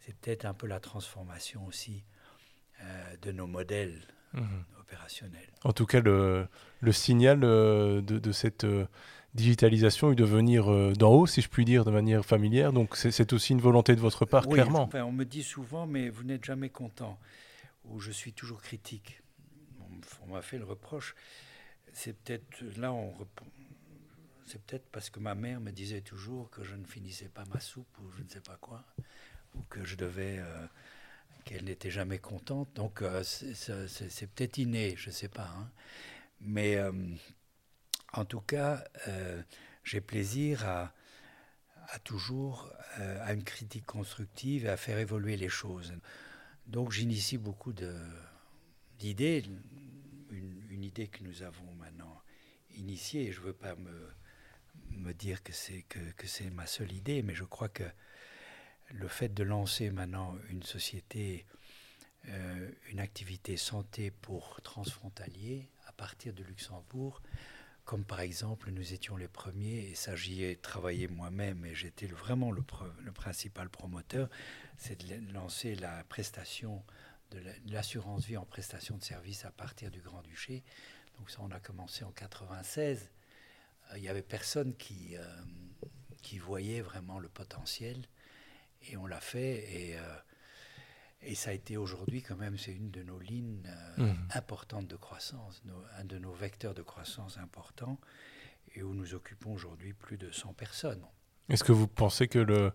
c'est 0.00 0.14
peut-être 0.16 0.44
un 0.44 0.54
peu 0.54 0.66
la 0.66 0.80
transformation 0.80 1.66
aussi 1.66 2.04
euh, 2.82 3.16
de 3.22 3.32
nos 3.32 3.46
modèles 3.46 4.02
mhm. 4.34 4.64
opérationnels. 4.80 5.48
En 5.64 5.72
tout 5.72 5.86
cas, 5.86 6.00
le, 6.00 6.48
signal 6.90 7.40
de, 7.40 8.00
de, 8.00 8.32
cette 8.32 8.66
digitalisation 9.34 10.12
et 10.12 10.14
de 10.14 10.24
venir 10.24 10.70
euh, 10.70 10.92
d'en 10.92 11.12
haut, 11.12 11.26
si 11.26 11.40
je 11.40 11.48
puis 11.48 11.64
dire, 11.64 11.84
de 11.84 11.90
manière 11.90 12.24
familière. 12.24 12.72
Donc 12.72 12.96
c'est 12.96 13.32
aussi 13.32 13.52
une 13.52 13.60
volonté 13.60 13.94
de 13.94 14.00
votre 14.00 14.24
part, 14.24 14.46
clairement. 14.46 14.82
Enfin, 14.82 15.04
on 15.04 15.12
me 15.12 15.24
dit 15.24 15.42
souvent, 15.42 15.86
mais 15.86 16.08
vous 16.08 16.24
n'êtes 16.24 16.44
jamais 16.44 16.68
content, 16.68 17.18
ou 17.84 18.00
je 18.00 18.10
suis 18.10 18.32
toujours 18.32 18.60
critique. 18.60 19.22
On, 20.26 20.34
m'a 20.34 20.42
fait 20.42 20.58
le 20.58 20.64
reproche. 20.64 21.14
C'est 21.92 22.14
peut-être 22.14 22.62
là, 22.78 22.92
on 22.92 23.14
c'est 24.46 24.60
peut-être 24.62 24.86
parce 24.90 25.08
que 25.08 25.20
ma 25.20 25.34
mère 25.34 25.60
me 25.60 25.70
disait 25.70 26.00
toujours 26.00 26.50
que 26.50 26.62
je 26.62 26.74
ne 26.74 26.84
finissais 26.84 27.28
pas 27.28 27.44
ma 27.46 27.60
soupe 27.60 27.96
ou 28.00 28.10
je 28.16 28.22
ne 28.22 28.28
sais 28.28 28.40
pas 28.40 28.56
quoi, 28.60 28.84
ou 29.54 29.62
que 29.70 29.84
je 29.84 29.96
devais, 29.96 30.38
euh, 30.38 30.66
qu'elle 31.44 31.64
n'était 31.64 31.90
jamais 31.90 32.18
contente. 32.18 32.68
Donc 32.74 33.02
euh, 33.02 33.22
c'est 33.22 34.26
peut-être 34.34 34.58
inné, 34.58 34.94
je 34.96 35.10
ne 35.10 35.14
sais 35.14 35.28
pas. 35.28 35.48
Hein. 35.56 35.70
Mais 36.40 36.78
en 38.12 38.24
tout 38.24 38.40
cas, 38.40 38.84
euh, 39.08 39.42
j'ai 39.84 40.00
plaisir 40.00 40.66
à, 40.66 40.92
toujours 42.04 42.70
euh, 42.98 43.18
à 43.24 43.32
une 43.32 43.44
critique 43.44 43.86
constructive 43.86 44.66
et 44.66 44.68
à 44.68 44.76
faire 44.76 44.98
évoluer 44.98 45.36
les 45.36 45.48
choses. 45.48 45.94
Donc 46.66 46.92
j'initie 46.92 47.38
beaucoup 47.38 47.72
d'idées, 48.98 49.44
idée 50.82 51.08
que 51.08 51.22
nous 51.22 51.42
avons 51.42 51.72
maintenant 51.74 52.22
initiée, 52.76 53.32
je 53.32 53.40
ne 53.40 53.46
veux 53.46 53.52
pas 53.52 53.74
me, 53.76 54.10
me 54.90 55.12
dire 55.12 55.42
que 55.42 55.52
c'est 55.52 55.82
que, 55.82 55.98
que 56.12 56.50
ma 56.50 56.66
seule 56.66 56.92
idée, 56.92 57.22
mais 57.22 57.34
je 57.34 57.44
crois 57.44 57.68
que 57.68 57.84
le 58.90 59.08
fait 59.08 59.32
de 59.32 59.42
lancer 59.42 59.90
maintenant 59.90 60.36
une 60.50 60.62
société, 60.62 61.46
euh, 62.28 62.70
une 62.90 63.00
activité 63.00 63.56
santé 63.56 64.10
pour 64.10 64.60
transfrontalier 64.62 65.68
à 65.86 65.92
partir 65.92 66.32
de 66.32 66.42
Luxembourg, 66.42 67.20
comme 67.84 68.04
par 68.04 68.20
exemple 68.20 68.70
nous 68.70 68.92
étions 68.92 69.16
les 69.16 69.28
premiers, 69.28 69.90
et 69.90 69.94
ça 69.94 70.14
j'y 70.14 70.44
ai 70.44 70.56
travaillé 70.56 71.08
moi-même, 71.08 71.64
et 71.64 71.74
j'étais 71.74 72.06
vraiment 72.06 72.52
le, 72.52 72.62
principal 73.12 73.68
promoteur, 73.68 74.28
c'est 74.76 75.04
de 75.04 75.32
lancer 75.32 75.74
la 75.74 76.04
prestation 76.04 76.84
de 77.34 77.72
l'assurance 77.72 78.24
vie 78.24 78.36
en 78.36 78.44
prestation 78.44 78.96
de 78.96 79.02
service 79.02 79.44
à 79.44 79.50
partir 79.50 79.90
du 79.90 80.00
Grand-Duché. 80.00 80.62
Donc 81.18 81.30
ça 81.30 81.38
on 81.40 81.50
a 81.50 81.60
commencé 81.60 82.04
en 82.04 82.10
96. 82.10 83.10
Euh, 83.90 83.98
il 83.98 84.02
n'y 84.02 84.08
avait 84.08 84.22
personne 84.22 84.74
qui, 84.76 85.16
euh, 85.16 85.22
qui 86.22 86.38
voyait 86.38 86.80
vraiment 86.80 87.18
le 87.18 87.28
potentiel, 87.28 88.06
et 88.88 88.96
on 88.96 89.06
l'a 89.06 89.20
fait, 89.20 89.72
et... 89.72 89.98
Euh, 89.98 90.16
et 91.24 91.36
ça 91.36 91.50
a 91.50 91.52
été 91.52 91.76
aujourd'hui 91.76 92.20
quand 92.20 92.34
même, 92.34 92.58
c'est 92.58 92.72
une 92.72 92.90
de 92.90 93.04
nos 93.04 93.20
lignes 93.20 93.62
mmh. 93.96 94.10
importantes 94.34 94.88
de 94.88 94.96
croissance, 94.96 95.62
un 95.96 96.04
de 96.04 96.18
nos 96.18 96.32
vecteurs 96.32 96.74
de 96.74 96.82
croissance 96.82 97.38
importants, 97.38 98.00
et 98.74 98.82
où 98.82 98.92
nous 98.92 99.14
occupons 99.14 99.52
aujourd'hui 99.52 99.92
plus 99.92 100.16
de 100.16 100.32
100 100.32 100.52
personnes. 100.54 101.06
Est-ce 101.52 101.64
que 101.64 101.72
vous 101.72 101.86
pensez 101.86 102.28
que 102.28 102.38
le, 102.38 102.72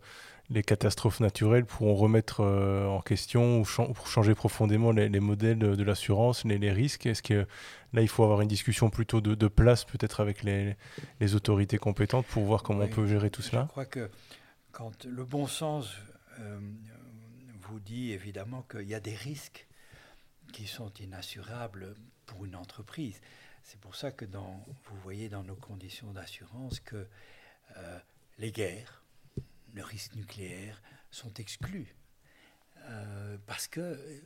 les 0.49 0.63
catastrophes 0.63 1.19
naturelles 1.19 1.65
pourront 1.65 1.95
remettre 1.95 2.41
euh, 2.41 2.85
en 2.85 3.01
question 3.01 3.59
ou 3.59 3.65
changer 3.65 4.35
profondément 4.35 4.91
les, 4.91 5.19
modèles 5.19 5.59
de, 5.59 5.83
l'assurance, 5.83 6.45
les, 6.45 6.71
risques? 6.71 7.05
Est-ce 7.05 7.23
que 7.23 7.47
là, 7.93 8.01
il 8.01 8.07
faut 8.07 8.23
avoir 8.23 8.41
une 8.41 8.47
discussion 8.47 8.89
plutôt 8.89 9.19
de, 9.19 9.47
place, 9.47 9.83
peut-être 9.83 10.19
avec 10.19 10.43
les, 10.43 10.75
les, 11.19 11.35
autorités 11.35 11.77
compétentes, 11.77 12.25
pour 12.27 12.43
voir 12.43 12.63
comment 12.63 12.83
on 12.83 12.87
peut 12.87 13.07
gérer 13.07 13.29
tout 13.29 13.41
cela? 13.41 13.63
Je 13.63 13.67
crois 13.67 13.85
que 13.85 14.09
quand 14.71 15.05
le 15.05 15.25
bon 15.25 15.47
sens 15.47 15.95
euh, 16.39 16.59
vous 17.61 17.79
dit 17.79 18.11
évidemment 18.11 18.63
qu'il 18.69 18.87
y 18.87 18.95
a 18.95 18.99
des 18.99 19.15
risques 19.15 19.67
qui 20.53 20.67
sont 20.67 20.93
inassurables 20.99 21.95
pour 22.25 22.45
une 22.45 22.55
entreprise. 22.55 23.19
C'est 23.63 23.79
pour 23.79 23.95
ça 23.95 24.11
que 24.11 24.23
dans, 24.23 24.63
vous 24.85 24.97
voyez 25.03 25.27
dans 25.27 25.43
nos 25.43 25.55
conditions 25.55 26.11
d'assurance 26.13 26.79
que 26.79 27.07
euh, 27.75 27.99
les 28.37 28.51
guerres, 28.51 29.03
le 29.73 29.83
risque 29.83 30.15
nucléaire 30.15 30.81
sont 31.11 31.33
exclus. 31.35 31.95
Euh, 32.89 33.37
parce 33.45 33.67
que 33.67 33.81
euh, 33.81 34.21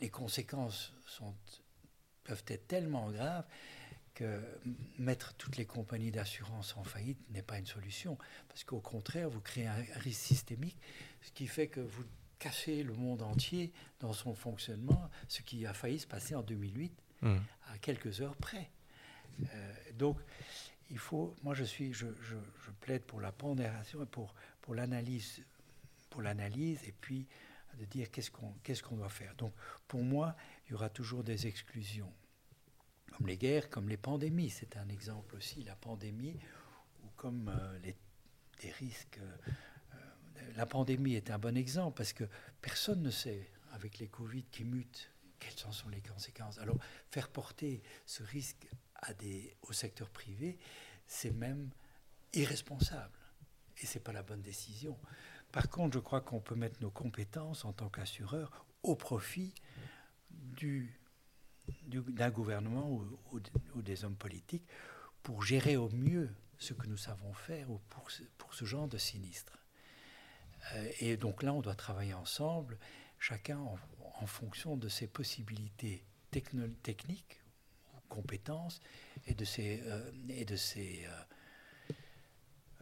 les 0.00 0.10
conséquences 0.10 0.92
sont, 1.06 1.34
peuvent 2.24 2.44
être 2.48 2.66
tellement 2.66 3.10
graves 3.10 3.46
que 4.14 4.40
mettre 4.98 5.34
toutes 5.34 5.56
les 5.56 5.66
compagnies 5.66 6.10
d'assurance 6.10 6.76
en 6.76 6.84
faillite 6.84 7.18
n'est 7.30 7.42
pas 7.42 7.58
une 7.58 7.66
solution. 7.66 8.18
Parce 8.48 8.64
qu'au 8.64 8.80
contraire, 8.80 9.28
vous 9.28 9.40
créez 9.40 9.66
un 9.66 9.84
risque 9.96 10.20
systémique, 10.20 10.78
ce 11.22 11.30
qui 11.32 11.46
fait 11.46 11.68
que 11.68 11.80
vous 11.80 12.04
cacher 12.38 12.82
le 12.82 12.94
monde 12.94 13.22
entier 13.22 13.72
dans 14.00 14.12
son 14.12 14.34
fonctionnement, 14.34 15.10
ce 15.28 15.42
qui 15.42 15.66
a 15.66 15.72
failli 15.72 15.98
se 15.98 16.06
passer 16.06 16.34
en 16.34 16.42
2008, 16.42 16.92
mmh. 17.22 17.36
à 17.68 17.78
quelques 17.78 18.20
heures 18.20 18.36
près. 18.36 18.70
Euh, 19.54 19.74
donc, 19.94 20.18
il 20.90 20.98
faut, 20.98 21.34
moi 21.42 21.54
je 21.54 21.64
suis, 21.64 21.92
je, 21.92 22.06
je, 22.22 22.36
plaide 22.80 23.02
pour 23.02 23.20
la 23.20 23.32
pondération 23.32 24.02
et 24.02 24.06
pour, 24.06 24.34
pour 24.60 24.74
l'analyse, 24.74 25.42
pour 26.10 26.22
l'analyse 26.22 26.80
et 26.84 26.92
puis 26.92 27.26
de 27.78 27.84
dire 27.84 28.10
qu'est-ce 28.10 28.30
qu'on 28.30 28.52
qu'est-ce 28.62 28.82
qu'on 28.82 28.96
doit 28.96 29.08
faire. 29.08 29.34
Donc, 29.34 29.52
pour 29.88 30.02
moi, 30.02 30.36
il 30.66 30.72
y 30.72 30.74
aura 30.74 30.88
toujours 30.88 31.24
des 31.24 31.46
exclusions, 31.46 32.12
comme 33.12 33.26
les 33.26 33.36
guerres, 33.36 33.68
comme 33.68 33.88
les 33.88 33.96
pandémies. 33.96 34.50
C'est 34.50 34.76
un 34.76 34.88
exemple 34.88 35.36
aussi, 35.36 35.62
la 35.62 35.76
pandémie, 35.76 36.38
ou 37.04 37.08
comme 37.16 37.48
euh, 37.48 37.78
les, 37.80 37.96
des 38.60 38.70
risques. 38.70 39.18
Euh, 39.18 39.52
la 40.56 40.66
pandémie 40.66 41.14
est 41.14 41.30
un 41.30 41.38
bon 41.38 41.56
exemple 41.56 41.96
parce 41.96 42.12
que 42.12 42.24
personne 42.62 43.02
ne 43.02 43.10
sait, 43.10 43.50
avec 43.72 43.98
les 43.98 44.08
Covid 44.08 44.44
qui 44.44 44.64
mutent, 44.64 45.10
quelles 45.38 45.66
en 45.66 45.72
sont 45.72 45.88
les 45.88 46.00
conséquences. 46.00 46.58
Alors, 46.58 46.78
faire 47.10 47.28
porter 47.28 47.82
ce 48.06 48.22
risque 48.22 48.66
au 49.62 49.72
secteur 49.72 50.10
privé, 50.10 50.58
c'est 51.06 51.32
même 51.32 51.70
irresponsable. 52.32 53.18
Et 53.78 53.86
ce 53.86 53.94
n'est 53.94 54.02
pas 54.02 54.12
la 54.12 54.22
bonne 54.22 54.42
décision. 54.42 54.98
Par 55.52 55.68
contre, 55.68 55.94
je 55.94 56.00
crois 56.00 56.20
qu'on 56.20 56.40
peut 56.40 56.54
mettre 56.54 56.80
nos 56.82 56.90
compétences 56.90 57.64
en 57.64 57.72
tant 57.72 57.88
qu'assureur 57.88 58.66
au 58.82 58.94
profit 58.94 59.54
du, 60.30 60.98
d'un 61.88 62.30
gouvernement 62.30 62.90
ou, 62.90 63.82
des 63.82 64.04
hommes 64.04 64.16
politiques 64.16 64.66
pour 65.22 65.42
gérer 65.42 65.76
au 65.76 65.88
mieux 65.90 66.30
ce 66.58 66.72
que 66.72 66.86
nous 66.86 66.96
savons 66.96 67.32
faire 67.32 67.70
ou 67.70 67.80
pour 67.90 68.08
pour 68.38 68.54
ce 68.54 68.64
genre 68.64 68.88
de 68.88 68.98
sinistre. 68.98 69.58
Euh, 70.74 70.90
et 71.00 71.16
donc 71.16 71.42
là, 71.42 71.52
on 71.52 71.60
doit 71.60 71.74
travailler 71.74 72.14
ensemble, 72.14 72.78
chacun 73.18 73.58
en, 73.58 73.76
fonction 74.26 74.76
de 74.76 74.88
ses 74.88 75.06
possibilités 75.06 76.02
techniques, 76.30 77.40
compétences, 78.08 78.80
et 79.26 79.34
de 79.34 79.44
ses, 79.44 79.82
euh, 79.86 80.10
et 80.28 80.44
de 80.44 80.56
ses, 80.56 81.06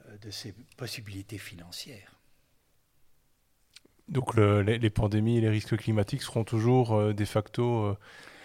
euh, 0.09 0.17
de 0.19 0.31
ses 0.31 0.55
possibilités 0.77 1.39
financières. 1.39 2.19
Donc 4.09 4.37
les, 4.37 4.91
pandémies 4.91 5.39
et 5.39 5.41
les 5.41 5.49
risques 5.49 5.79
climatiques 5.79 6.21
seront 6.21 6.45
toujours 6.45 7.15
de 7.15 7.25
facto 7.25 7.97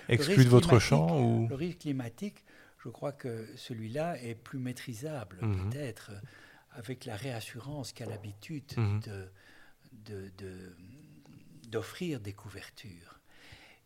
exclus 0.07 0.45
de 0.45 0.49
votre 0.49 0.79
champ 0.79 1.19
ou... 1.21 1.49
Le 1.49 1.55
risque 1.55 1.79
climatique, 1.79 2.45
je 2.81 2.87
crois 2.87 3.11
que 3.11 3.45
celui-là 3.57 4.21
est 4.23 4.35
plus 4.35 4.57
maîtrisable 4.57 5.39
mhm. 5.41 5.69
peut-être 5.69 6.11
avec 6.71 7.03
la 7.03 7.15
réassurance 7.15 7.91
qu'a 7.91 8.05
l'habitude 8.05 8.71
mhm. 8.77 9.01
de, 10.05 10.73
d'offrir 11.67 12.19
des 12.19 12.33
couvertures. 12.33 13.19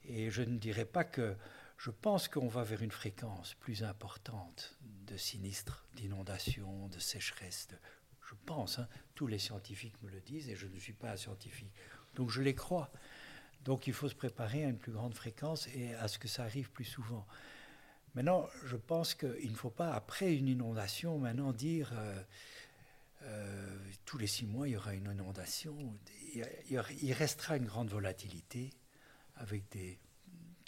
Et 0.06 0.30
je 0.30 0.42
ne 0.42 0.58
dirais 0.58 0.86
pas 0.86 1.04
que 1.04 1.36
je 1.78 1.92
pense 1.92 2.28
qu'on 2.28 2.48
va 2.48 2.64
vers 2.64 2.82
une 2.82 2.92
fréquence 2.92 3.56
plus 3.56 3.84
importante 3.84 4.78
de 4.82 5.18
sinistres, 5.18 5.86
d'inondations, 5.96 6.88
de 6.88 7.00
sécheresses. 7.00 7.68
je 8.30 8.36
pense, 8.46 8.80
hein, 8.80 8.88
tous 9.16 9.28
les 9.28 9.40
scientifiques 9.40 10.02
me 10.02 10.10
le 10.10 10.22
disent 10.22 10.50
et 10.50 10.56
je 10.56 10.68
ne 10.68 10.80
suis 10.80 10.94
pas 10.94 11.12
un 11.12 11.18
scientifique. 11.18 11.74
Donc 12.16 12.30
je 12.30 12.42
les 12.42 12.56
crois. 12.56 12.92
Donc 13.64 13.88
il 13.88 13.94
faut 13.94 14.10
se 14.10 14.16
préparer 14.16 14.66
à 14.66 14.70
une 14.70 14.78
plus 14.78 14.92
grande 14.92 15.14
fréquence 15.14 15.68
et 15.68 15.94
à 15.96 16.08
ce 16.08 16.20
que 16.20 16.28
ça 16.28 16.44
arrive 16.44 16.72
plus 16.72 16.86
souvent. 16.86 17.26
Maintenant, 18.16 18.48
je 18.66 18.76
pense 18.76 19.16
qu'il 19.16 19.52
ne 19.52 19.56
faut 19.56 19.72
pas, 19.72 19.94
après 19.94 20.36
une 20.36 20.48
inondation, 20.48 21.18
maintenant 21.18 21.52
dire 21.52 21.92
euh, 21.94 22.22
euh, 23.24 23.78
tous 24.06 24.18
les 24.18 24.28
six 24.28 24.46
mois, 24.46 24.68
il 24.68 24.72
y 24.72 24.78
aura 24.78 24.94
une 24.94 25.12
inondation. 25.12 25.76
Il, 26.36 27.14
restera 27.14 27.58
une 27.58 27.66
grande 27.66 27.90
volatilité 27.90 28.72
avec 29.38 29.68
des 29.72 29.98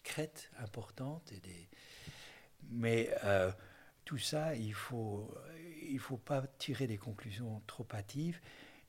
crêtes 0.06 0.50
importantes. 0.60 1.34
Mais 2.70 3.10
euh, 3.26 3.52
tout 4.06 4.18
ça, 4.18 4.56
il 4.56 4.70
ne 4.70 4.74
faut, 4.74 5.36
il 5.82 6.00
faut 6.00 6.18
pas 6.18 6.48
tirer 6.58 6.88
des 6.88 6.98
conclusions 6.98 7.62
trop 7.68 7.88
hâtives. 7.92 8.40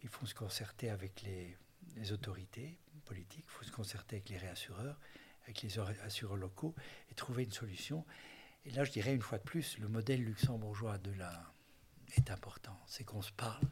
Il 0.02 0.08
faut 0.08 0.26
se 0.26 0.34
concerter 0.34 0.90
avec 0.90 1.22
les, 1.22 1.56
les 1.96 2.12
autorités 2.12 2.78
politiques, 3.04 3.44
il 3.48 3.50
faut 3.50 3.64
se 3.64 3.72
concerter 3.72 4.16
avec 4.16 4.28
les 4.28 4.36
réassureurs, 4.36 4.98
avec 5.44 5.62
les 5.62 5.78
assureurs 5.78 6.36
locaux 6.36 6.74
et 7.10 7.14
trouver 7.14 7.44
une 7.44 7.52
solution. 7.52 8.04
Et 8.64 8.70
là, 8.70 8.84
je 8.84 8.92
dirais 8.92 9.14
une 9.14 9.22
fois 9.22 9.38
de 9.38 9.44
plus, 9.44 9.78
le 9.78 9.88
modèle 9.88 10.22
luxembourgeois 10.22 10.98
de 10.98 11.12
la 11.12 11.52
est 12.16 12.30
important. 12.30 12.78
C'est 12.86 13.04
qu'on 13.04 13.22
se 13.22 13.32
parle 13.32 13.68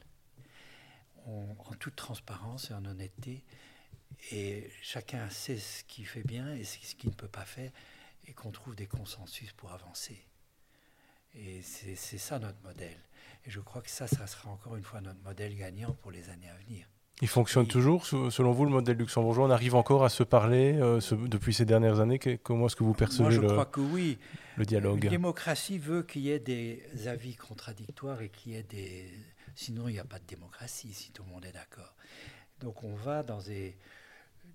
en 1.26 1.54
toute 1.78 1.96
transparence 1.96 2.70
et 2.70 2.74
en 2.74 2.84
honnêteté, 2.84 3.44
et 4.33 4.71
chacun 4.83 5.28
sait 5.30 5.59
ce 5.59 5.85
qu'il 5.85 6.06
fait 6.06 6.23
bien 6.23 6.54
et 6.54 6.64
ce 6.64 6.94
qu'il 6.94 7.11
ne 7.11 7.14
peut 7.14 7.28
pas 7.28 7.44
faire, 7.44 7.71
et 8.26 8.33
qu'on 8.33 8.50
trouve 8.50 8.75
des 8.75 8.87
consensus 8.87 9.52
pour 9.52 9.73
avancer. 9.73 10.18
Et 11.35 11.61
c'est 11.62 12.18
ça 12.18 12.38
notre 12.38 12.62
modèle. 12.62 12.97
Et 13.47 13.50
je 13.50 13.61
crois 13.61 13.83
que 13.83 13.90
ça, 13.90 14.06
ça 14.06 14.26
sera 14.26 14.50
encore 14.50 14.76
une 14.76 14.85
fois 14.85 15.00
notre 15.00 15.23
modèle 15.23 15.54
gagnant 15.56 15.92
pour 16.00 16.11
les 16.11 16.28
années 16.30 16.49
à 16.49 16.56
venir. 16.66 16.87
Il 17.21 17.28
fonctionne 17.28 17.66
toujours, 17.66 18.06
selon 18.06 18.52
vous, 18.52 18.64
le 18.64 18.71
modèle 18.71 18.97
luxembourgeois? 18.97 19.47
On 19.47 19.50
arrive 19.50 19.76
encore 19.76 20.04
à 20.04 20.09
se 20.09 20.25
parler 20.25 20.75
euh, 20.75 21.00
depuis 21.28 21.54
ces 21.54 21.64
dernières 21.64 22.00
années? 22.00 22.18
Comment 22.18 22.66
est-ce 22.66 22.76
que 22.76 22.83
vous 22.83 22.94
percevez 22.94 23.23
Moi, 23.23 23.30
je 23.30 23.40
crois 23.40 23.66
que 23.66 23.80
oui. 23.80 24.18
le 24.56 24.64
dialogue? 24.64 25.04
La 25.04 25.11
démocratie 25.11 25.78
veut 25.78 26.02
qu'il 26.02 26.23
y 26.23 26.30
ait 26.30 26.40
des 26.40 26.83
avis 27.06 27.37
contradictoires 27.37 28.21
et 28.21 28.30
qu'il 28.30 28.52
y 28.52 28.56
ait 28.56 28.64
des... 28.64 29.12
Sinon, 29.54 29.88
il 29.88 29.92
n'y 29.92 30.00
a 30.00 30.04
pas 30.04 30.18
de 30.18 30.26
démocratie, 30.26 30.92
si 30.92 31.12
tout 31.12 31.23
le 31.23 31.30
monde 31.30 31.44
est 31.44 31.52
d'accord. 31.52 31.94
Donc 32.61 32.83
on 32.83 32.94
va 32.94 33.23
dans 33.23 33.40
des, 33.42 33.76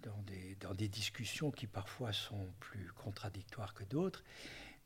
dans 0.04 0.22
des, 0.24 0.56
dans 0.56 0.74
des 0.74 0.88
discussions 0.88 1.52
qui 1.52 1.68
parfois 1.68 2.14
sont 2.14 2.52
plus 2.60 2.92
contradictoires 2.94 3.74
que 3.74 3.84
d'autres. 3.84 4.24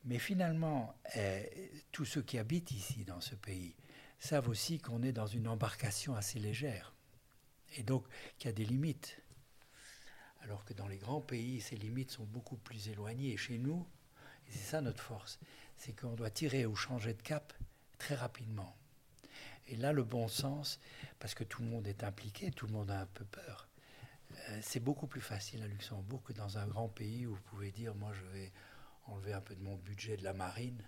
Mais 0.04 0.18
finalement, 0.18 0.94
eh, 1.14 1.70
tous 1.92 2.04
ceux 2.04 2.22
qui 2.22 2.38
habitent 2.38 2.72
ici, 2.72 3.04
dans 3.04 3.20
ce 3.20 3.34
pays, 3.34 3.74
savent 4.18 4.48
aussi 4.48 4.78
qu'on 4.78 5.02
est 5.02 5.12
dans 5.12 5.26
une 5.26 5.48
embarcation 5.48 6.14
assez 6.14 6.38
légère 6.38 6.94
et 7.76 7.82
donc 7.82 8.06
qu'il 8.38 8.48
y 8.48 8.50
a 8.50 8.52
des 8.52 8.64
limites. 8.64 9.20
Alors 10.42 10.64
que 10.64 10.74
dans 10.74 10.88
les 10.88 10.98
grands 10.98 11.22
pays, 11.22 11.60
ces 11.60 11.76
limites 11.76 12.10
sont 12.10 12.24
beaucoup 12.24 12.56
plus 12.56 12.88
éloignées. 12.88 13.32
Et 13.32 13.36
chez 13.36 13.58
nous, 13.58 13.86
c'est 14.48 14.58
ça 14.58 14.80
notre 14.80 15.02
force, 15.02 15.38
c'est 15.76 15.98
qu'on 15.98 16.14
doit 16.14 16.30
tirer 16.30 16.66
ou 16.66 16.76
changer 16.76 17.14
de 17.14 17.22
cap 17.22 17.52
très 17.98 18.14
rapidement. 18.14 18.76
Et 19.68 19.76
là, 19.76 19.92
le 19.92 20.04
bon 20.04 20.28
sens, 20.28 20.78
parce 21.18 21.34
que 21.34 21.44
tout 21.44 21.62
le 21.62 21.68
monde 21.68 21.86
est 21.86 22.04
impliqué, 22.04 22.50
tout 22.50 22.66
le 22.66 22.72
monde 22.72 22.90
a 22.90 23.00
un 23.00 23.06
peu 23.06 23.24
peur, 23.24 23.68
c'est 24.62 24.80
beaucoup 24.80 25.06
plus 25.06 25.20
facile 25.20 25.62
à 25.62 25.66
Luxembourg 25.66 26.22
que 26.22 26.32
dans 26.32 26.58
un 26.58 26.66
grand 26.66 26.88
pays 26.88 27.26
où 27.26 27.34
vous 27.34 27.42
pouvez 27.42 27.70
dire, 27.70 27.94
moi 27.94 28.12
je 28.12 28.24
vais 28.36 28.52
enlever 29.06 29.32
un 29.32 29.40
peu 29.40 29.54
de 29.54 29.62
mon 29.62 29.76
budget 29.76 30.16
de 30.16 30.24
la 30.24 30.32
marine, 30.32 30.82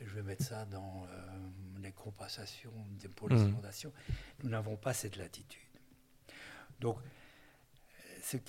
et 0.00 0.06
je 0.06 0.14
vais 0.14 0.22
mettre 0.22 0.44
ça 0.44 0.64
dans 0.64 1.04
euh, 1.04 1.48
les 1.82 1.92
compensations 1.92 2.72
pour 3.16 3.28
les 3.28 3.36
mmh. 3.36 3.48
inondations. 3.48 3.92
Nous 4.42 4.48
n'avons 4.48 4.76
pas 4.76 4.94
cette 4.94 5.16
latitude. 5.16 5.60
Donc, 6.80 6.96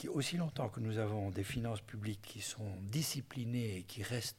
aussi 0.10 0.38
longtemps 0.38 0.70
que 0.70 0.80
nous 0.80 0.98
avons 0.98 1.30
des 1.30 1.44
finances 1.44 1.82
publiques 1.82 2.22
qui 2.22 2.42
sont 2.42 2.76
disciplinées 2.84 3.78
et 3.78 3.84
qui 3.84 4.04
restent 4.04 4.38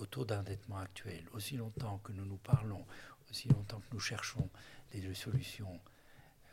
au 0.00 0.06
taux 0.06 0.24
d'endettement 0.24 0.78
actuel, 0.78 1.24
aussi 1.32 1.56
longtemps 1.56 1.98
que 1.98 2.12
nous 2.12 2.24
nous 2.24 2.36
parlons, 2.36 2.84
aussi 3.30 3.48
longtemps 3.48 3.80
que 3.80 3.94
nous 3.94 4.00
cherchons 4.00 4.48
des 4.92 5.14
solutions 5.14 5.80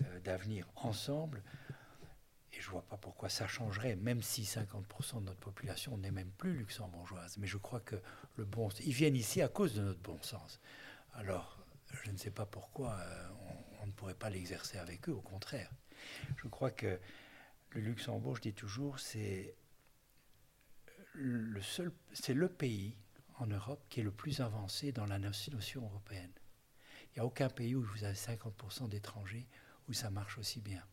euh, 0.01 0.20
d'avenir 0.22 0.67
ensemble, 0.75 1.41
et 2.53 2.60
je 2.60 2.67
ne 2.67 2.72
vois 2.72 2.81
pas 2.84 2.98
pourquoi 2.98 3.29
ça 3.29 3.48
changerait, 3.48 3.96
même 3.96 4.22
si 4.22 4.43
50% 4.43 5.20
de 5.20 5.25
notre 5.25 5.39
population 5.39 5.98
n'est 5.98 6.12
même 6.12 6.31
plus 6.31 6.53
luxembourgeoise. 6.53 7.38
Mais 7.38 7.48
je 7.48 7.58
crois 7.58 7.79
que 7.79 7.96
le 8.38 8.46
bon 8.46 8.70
ils 8.84 8.93
viennent 8.93 9.15
ici 9.15 9.41
à 9.41 9.48
cause 9.48 9.75
de 9.75 9.81
notre 9.81 10.01
bon 10.01 10.22
sens. 10.22 10.60
Alors, 11.13 11.58
je 12.03 12.12
ne 12.12 12.17
sais 12.17 12.31
pas 12.31 12.45
pourquoi 12.45 12.97
euh, 12.99 13.30
on 13.82 13.88
ne 13.88 13.91
pourrait 13.91 14.15
pas 14.15 14.30
l'exercer 14.30 14.78
avec 14.78 15.10
eux, 15.10 15.13
au 15.13 15.21
contraire. 15.21 15.69
Je 16.38 16.47
crois 16.47 16.71
que 16.71 16.99
le 17.71 17.82
Luxembourg, 17.82 18.36
je 18.38 18.41
dis 18.41 18.54
toujours, 18.54 18.99
c'est 18.99 19.56
le 21.13 21.62
seul, 21.62 21.91
c'est 22.13 22.34
le 22.34 22.49
pays 22.49 22.95
en 23.36 23.47
Europe 23.47 23.84
qui 23.89 23.99
est 23.99 24.04
le 24.04 24.12
plus 24.12 24.41
avancé 24.41 24.91
dans 24.91 25.06
la 25.06 25.19
notion 25.19 25.84
européenne. 25.84 26.32
Il 27.10 27.19
n'y 27.19 27.21
a 27.21 27.25
aucun 27.25 27.49
pays 27.49 27.75
où 27.75 27.84
vous 27.84 28.04
avez 28.04 28.15
50% 28.15 28.88
d'étrangers 28.88 29.47
où 29.89 29.93
ça 29.93 30.10
marche 30.10 30.38
aussi 30.38 30.62
bien. 30.62 30.84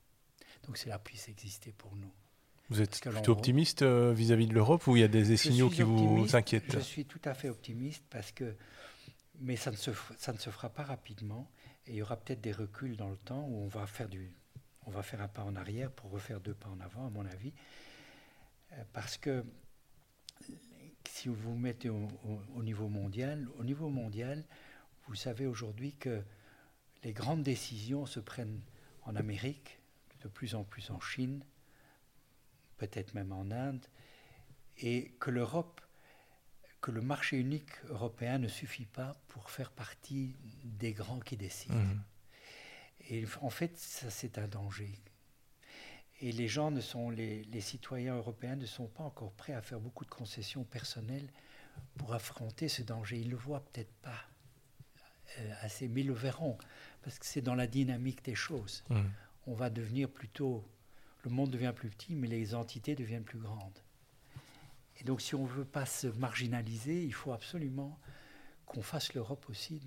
Donc 0.64 0.76
cela 0.78 0.98
puisse 0.98 1.28
exister 1.28 1.72
pour 1.72 1.94
nous. 1.96 2.12
Vous 2.70 2.82
êtes 2.82 3.00
plutôt 3.00 3.32
optimiste 3.32 3.82
euh, 3.82 4.12
vis-à-vis 4.12 4.46
de 4.46 4.52
l'Europe 4.52 4.86
ou 4.86 4.96
il 4.96 5.00
y 5.00 5.04
a 5.04 5.08
des 5.08 5.36
signaux 5.38 5.70
qui 5.70 5.82
vous 5.82 6.36
inquiètent 6.36 6.72
Je 6.72 6.80
suis 6.80 7.06
tout 7.06 7.20
à 7.24 7.32
fait 7.32 7.48
optimiste 7.48 8.04
parce 8.10 8.30
que, 8.30 8.54
mais 9.40 9.56
ça 9.56 9.70
ne 9.70 9.76
se, 9.76 9.90
ça 10.18 10.34
ne 10.34 10.38
se 10.38 10.50
fera 10.50 10.68
pas 10.68 10.82
rapidement 10.82 11.50
et 11.86 11.92
il 11.92 11.96
y 11.96 12.02
aura 12.02 12.16
peut-être 12.16 12.42
des 12.42 12.52
reculs 12.52 12.96
dans 12.96 13.08
le 13.08 13.16
temps 13.16 13.46
où 13.48 13.64
on 13.64 13.68
va 13.68 13.86
faire 13.86 14.10
du, 14.10 14.30
on 14.84 14.90
va 14.90 15.02
faire 15.02 15.22
un 15.22 15.28
pas 15.28 15.44
en 15.44 15.56
arrière 15.56 15.90
pour 15.90 16.10
refaire 16.10 16.40
deux 16.40 16.54
pas 16.54 16.68
en 16.68 16.80
avant, 16.80 17.06
à 17.06 17.10
mon 17.10 17.24
avis. 17.24 17.52
Euh, 18.72 18.82
parce 18.92 19.16
que 19.16 19.44
si 21.08 21.28
vous 21.28 21.34
vous 21.34 21.54
mettez 21.54 21.88
au, 21.88 22.62
niveau 22.62 22.88
mondial, 22.88 23.48
au 23.58 23.64
niveau 23.64 23.88
mondial, 23.88 24.44
vous 25.06 25.14
savez 25.14 25.46
aujourd'hui 25.46 25.94
que 25.94 26.22
les 27.02 27.12
grandes 27.12 27.42
décisions 27.42 28.06
se 28.06 28.20
prennent 28.20 28.60
en 29.02 29.16
Amérique, 29.16 29.77
de 30.22 30.28
plus 30.28 30.54
en 30.54 30.64
plus 30.64 30.90
en 30.90 31.00
Chine, 31.00 31.44
peut-être 32.76 33.14
même 33.14 33.32
en 33.32 33.50
Inde, 33.50 33.86
et 34.78 35.12
que 35.20 35.30
l'Europe, 35.30 35.80
que 36.80 36.90
le 36.90 37.00
marché 37.00 37.36
unique 37.36 37.72
européen 37.88 38.38
ne 38.38 38.48
suffit 38.48 38.86
pas 38.86 39.16
pour 39.28 39.50
faire 39.50 39.72
partie 39.72 40.36
des 40.64 40.92
grands 40.92 41.20
qui 41.20 41.36
décident. 41.36 41.74
Mmh. 41.74 42.02
Et 43.10 43.24
en 43.40 43.50
fait, 43.50 43.76
ça 43.76 44.10
c'est 44.10 44.38
un 44.38 44.48
danger. 44.48 44.92
Et 46.20 46.32
les 46.32 46.48
gens 46.48 46.70
ne 46.70 46.80
sont, 46.80 47.10
les, 47.10 47.60
citoyens 47.60 48.16
européens 48.16 48.56
ne 48.56 48.66
sont 48.66 48.88
pas 48.88 49.04
encore 49.04 49.32
prêts 49.32 49.52
à 49.52 49.62
faire 49.62 49.78
beaucoup 49.78 50.04
de 50.04 50.10
concessions 50.10 50.64
personnelles 50.64 51.30
pour 51.96 52.12
affronter 52.12 52.68
ce 52.68 52.82
danger. 52.82 53.18
Ils 53.18 53.26
ne 53.26 53.32
le 53.32 53.36
voient 53.36 53.64
peut-être 53.64 53.92
pas 54.02 54.24
euh, 55.38 55.54
assez, 55.60 55.88
mais 55.88 56.00
ils 56.00 56.08
le 56.08 56.14
verront, 56.14 56.58
parce 57.02 57.18
que 57.18 57.26
c'est 57.26 57.40
dans 57.40 57.54
la 57.54 57.68
dynamique 57.68 58.24
des 58.24 58.34
choses. 58.34 58.84
Mmh. 58.88 59.00
On 59.50 59.54
va 59.54 59.70
devenir 59.70 60.10
plutôt, 60.10 60.62
le 61.24 61.30
monde 61.30 61.48
devient 61.48 61.72
plus 61.74 61.88
petit, 61.88 62.14
mais 62.14 62.26
les 62.26 62.54
entités 62.54 62.94
deviennent 62.94 63.24
plus 63.24 63.38
grandes. 63.38 63.82
Et 65.00 65.04
donc 65.04 65.22
si 65.22 65.34
on 65.34 65.44
ne 65.44 65.48
veut 65.48 65.64
pas 65.64 65.86
se 65.86 66.06
marginaliser, 66.06 67.02
il 67.02 67.14
faut 67.14 67.32
absolument 67.32 67.98
qu'on 68.66 68.82
fasse 68.82 69.14
l'Europe 69.14 69.46
aussi 69.48 69.80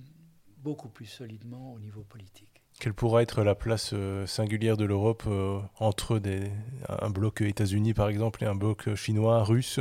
beaucoup 0.58 0.90
plus 0.90 1.06
solidement 1.06 1.74
au 1.74 1.80
niveau 1.80 2.02
politique. 2.02 2.64
Quelle 2.80 2.96
pourra 2.96 3.22
être 3.22 3.44
la 3.44 3.54
place 3.54 3.92
euh, 3.94 4.26
singulière 4.26 4.78
de 4.78 4.86
l'Europe 4.86 5.26
euh, 5.28 5.62
entre 5.78 6.18
des, 6.18 6.52
un 6.90 7.12
bloc 7.12 7.42
États-Unis 7.42 7.94
par 7.94 8.10
exemple 8.10 8.44
et 8.44 8.48
un 8.48 8.56
bloc 8.56 8.96
chinois, 8.96 9.44
russe, 9.44 9.80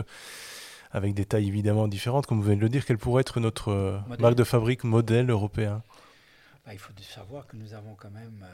avec 0.90 1.14
des 1.14 1.24
tailles 1.24 1.48
évidemment 1.48 1.88
différentes, 1.88 2.26
comme 2.26 2.36
vous 2.36 2.44
venez 2.44 2.56
de 2.56 2.60
le 2.60 2.68
dire? 2.68 2.84
Quelle 2.84 2.98
pourrait 2.98 3.22
être 3.22 3.40
notre 3.40 3.68
euh, 3.70 3.98
marque 4.18 4.34
de 4.34 4.44
fabrique 4.44 4.84
modèle 4.84 5.30
européen? 5.30 5.82
Bah, 6.66 6.74
Il 6.74 6.78
faut 6.78 6.92
savoir 7.00 7.46
que 7.46 7.56
nous 7.56 7.72
avons 7.72 7.94
quand 7.94 8.10
même 8.10 8.44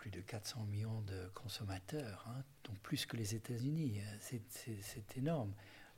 plus 0.00 0.10
de 0.10 0.22
400 0.22 0.64
millions 0.64 1.02
de 1.02 1.28
consommateurs, 1.34 2.24
hein, 2.28 2.42
donc 2.64 2.78
plus 2.78 3.04
que 3.04 3.18
les 3.18 3.34
États-Unis. 3.34 4.00
C'est 4.18 5.18
énorme 5.18 5.52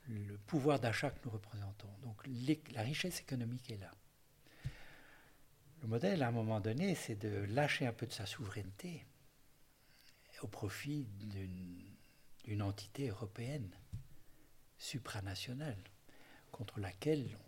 le 0.09 0.37
pouvoir 0.39 0.81
d'achat 0.81 1.11
que 1.11 1.21
nous 1.25 1.31
représentons. 1.31 1.87
Donc 2.03 2.27
la 2.73 2.83
richesse 2.83 3.21
économique 3.21 3.71
est 3.71 3.77
là. 3.77 3.93
Le 5.83 5.87
modèle, 5.87 6.25
à 6.25 6.29
un 6.29 6.33
moment 6.33 6.59
donné, 6.59 6.97
c'est 6.97 7.15
de 7.15 7.45
lâcher 7.45 7.87
un 7.87 7.93
peu 7.93 8.07
de 8.07 8.13
sa 8.13 8.27
souveraineté 8.27 9.07
au 10.43 10.49
profit 10.49 11.07
d'une 11.21 12.61
entité 12.61 13.09
européenne 13.09 13.71
supranationale 14.79 15.79
contre 16.51 16.81
laquelle 16.81 17.39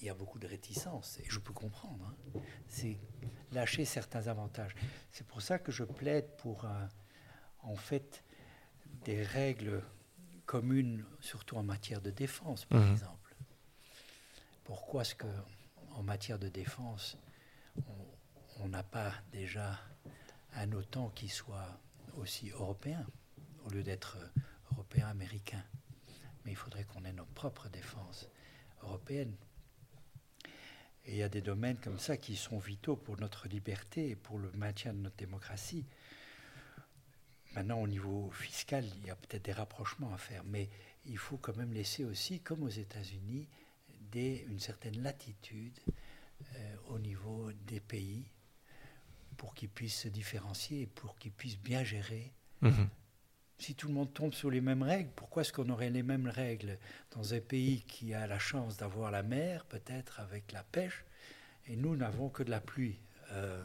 il 0.00 0.06
y 0.06 0.10
a 0.10 0.14
beaucoup 0.14 0.38
de 0.38 0.46
réticence, 0.46 1.18
et 1.20 1.24
je 1.28 1.38
peux 1.38 1.52
comprendre. 1.52 2.04
Hein. 2.04 2.40
C'est 2.66 2.98
lâcher 3.52 3.84
certains 3.84 4.26
avantages. 4.26 4.74
C'est 5.12 5.26
pour 5.26 5.40
ça 5.40 5.58
que 5.58 5.70
je 5.70 5.84
plaide 5.84 6.26
pour, 6.38 6.66
en 7.62 7.76
fait, 7.76 8.24
des 9.04 9.22
règles 9.22 9.82
communes, 10.46 11.04
surtout 11.20 11.56
en 11.56 11.62
matière 11.62 12.00
de 12.00 12.10
défense, 12.10 12.64
par 12.64 12.80
mmh. 12.80 12.92
exemple. 12.92 13.36
Pourquoi 14.64 15.02
est-ce 15.02 15.14
que, 15.14 15.26
en 15.92 16.02
matière 16.02 16.38
de 16.38 16.48
défense, 16.48 17.16
on 18.60 18.68
n'a 18.68 18.82
pas 18.82 19.12
déjà 19.32 19.78
un 20.54 20.72
OTAN 20.72 21.10
qui 21.10 21.28
soit 21.28 21.78
aussi 22.16 22.50
européen, 22.50 23.06
au 23.64 23.70
lieu 23.70 23.82
d'être 23.82 24.18
européen-américain. 24.72 25.62
Mais 26.44 26.52
il 26.52 26.56
faudrait 26.56 26.84
qu'on 26.84 27.04
ait 27.04 27.12
notre 27.12 27.32
propre 27.32 27.68
défense 27.68 28.28
européenne. 28.82 29.34
Et 31.06 31.12
il 31.12 31.16
y 31.16 31.22
a 31.22 31.28
des 31.28 31.42
domaines 31.42 31.78
comme 31.78 31.98
ça 31.98 32.16
qui 32.16 32.36
sont 32.36 32.58
vitaux 32.58 32.96
pour 32.96 33.18
notre 33.20 33.48
liberté 33.48 34.10
et 34.10 34.16
pour 34.16 34.38
le 34.38 34.50
maintien 34.52 34.92
de 34.92 34.98
notre 34.98 35.16
démocratie. 35.16 35.84
Maintenant, 37.54 37.80
au 37.80 37.86
niveau 37.86 38.30
fiscal, 38.30 38.84
il 39.02 39.06
y 39.06 39.10
a 39.10 39.16
peut-être 39.16 39.44
des 39.44 39.52
rapprochements 39.52 40.12
à 40.12 40.18
faire, 40.18 40.42
mais 40.44 40.68
il 41.06 41.18
faut 41.18 41.36
quand 41.36 41.56
même 41.56 41.72
laisser 41.72 42.04
aussi, 42.04 42.40
comme 42.40 42.62
aux 42.62 42.68
États-Unis, 42.68 43.46
une 44.22 44.60
certaine 44.60 45.02
latitude 45.02 45.78
euh, 46.56 46.76
au 46.88 46.98
niveau 46.98 47.50
des 47.66 47.80
pays 47.80 48.24
pour 49.36 49.54
qu'ils 49.54 49.68
puissent 49.68 50.00
se 50.00 50.08
différencier 50.08 50.82
et 50.82 50.86
pour 50.86 51.18
qu'ils 51.18 51.32
puissent 51.32 51.58
bien 51.58 51.82
gérer. 51.82 52.32
Mhm. 52.60 52.88
Si 53.58 53.74
tout 53.74 53.88
le 53.88 53.94
monde 53.94 54.12
tombe 54.12 54.34
sur 54.34 54.50
les 54.50 54.60
mêmes 54.60 54.82
règles, 54.82 55.10
pourquoi 55.14 55.42
est-ce 55.42 55.52
qu'on 55.52 55.68
aurait 55.70 55.90
les 55.90 56.02
mêmes 56.02 56.28
règles 56.28 56.78
dans 57.12 57.34
un 57.34 57.40
pays 57.40 57.82
qui 57.82 58.12
a 58.12 58.26
la 58.26 58.38
chance 58.38 58.76
d'avoir 58.76 59.10
la 59.10 59.22
mer, 59.22 59.64
peut-être 59.66 60.20
avec 60.20 60.52
la 60.52 60.62
pêche, 60.64 61.04
et 61.66 61.76
nous 61.76 61.96
n'avons 61.96 62.28
que 62.28 62.42
de 62.42 62.50
la 62.50 62.60
pluie 62.60 62.98
euh, 63.32 63.62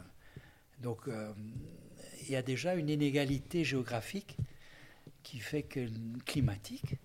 Donc 0.80 1.08
euh, 1.08 1.32
il 2.22 2.30
y 2.30 2.36
a 2.36 2.42
déjà 2.42 2.74
une 2.74 2.88
inégalité 2.88 3.64
géographique 3.64 4.36
qui 5.22 5.38
fait 5.38 5.64
que 5.64 5.88
climatique 6.24 6.96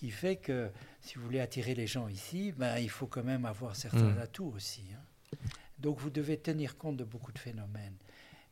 qui 0.00 0.10
fait 0.10 0.36
que 0.36 0.70
si 1.02 1.16
vous 1.16 1.24
voulez 1.24 1.40
attirer 1.40 1.74
les 1.74 1.86
gens 1.86 2.08
ici, 2.08 2.52
ben, 2.52 2.78
il 2.78 2.88
faut 2.88 3.06
quand 3.06 3.22
même 3.22 3.44
avoir 3.44 3.76
certains 3.76 4.14
mm. 4.14 4.18
atouts 4.20 4.50
aussi. 4.56 4.82
Hein. 4.94 5.36
Donc 5.78 5.98
vous 5.98 6.08
devez 6.08 6.38
tenir 6.38 6.78
compte 6.78 6.96
de 6.96 7.04
beaucoup 7.04 7.32
de 7.32 7.38
phénomènes. 7.38 7.96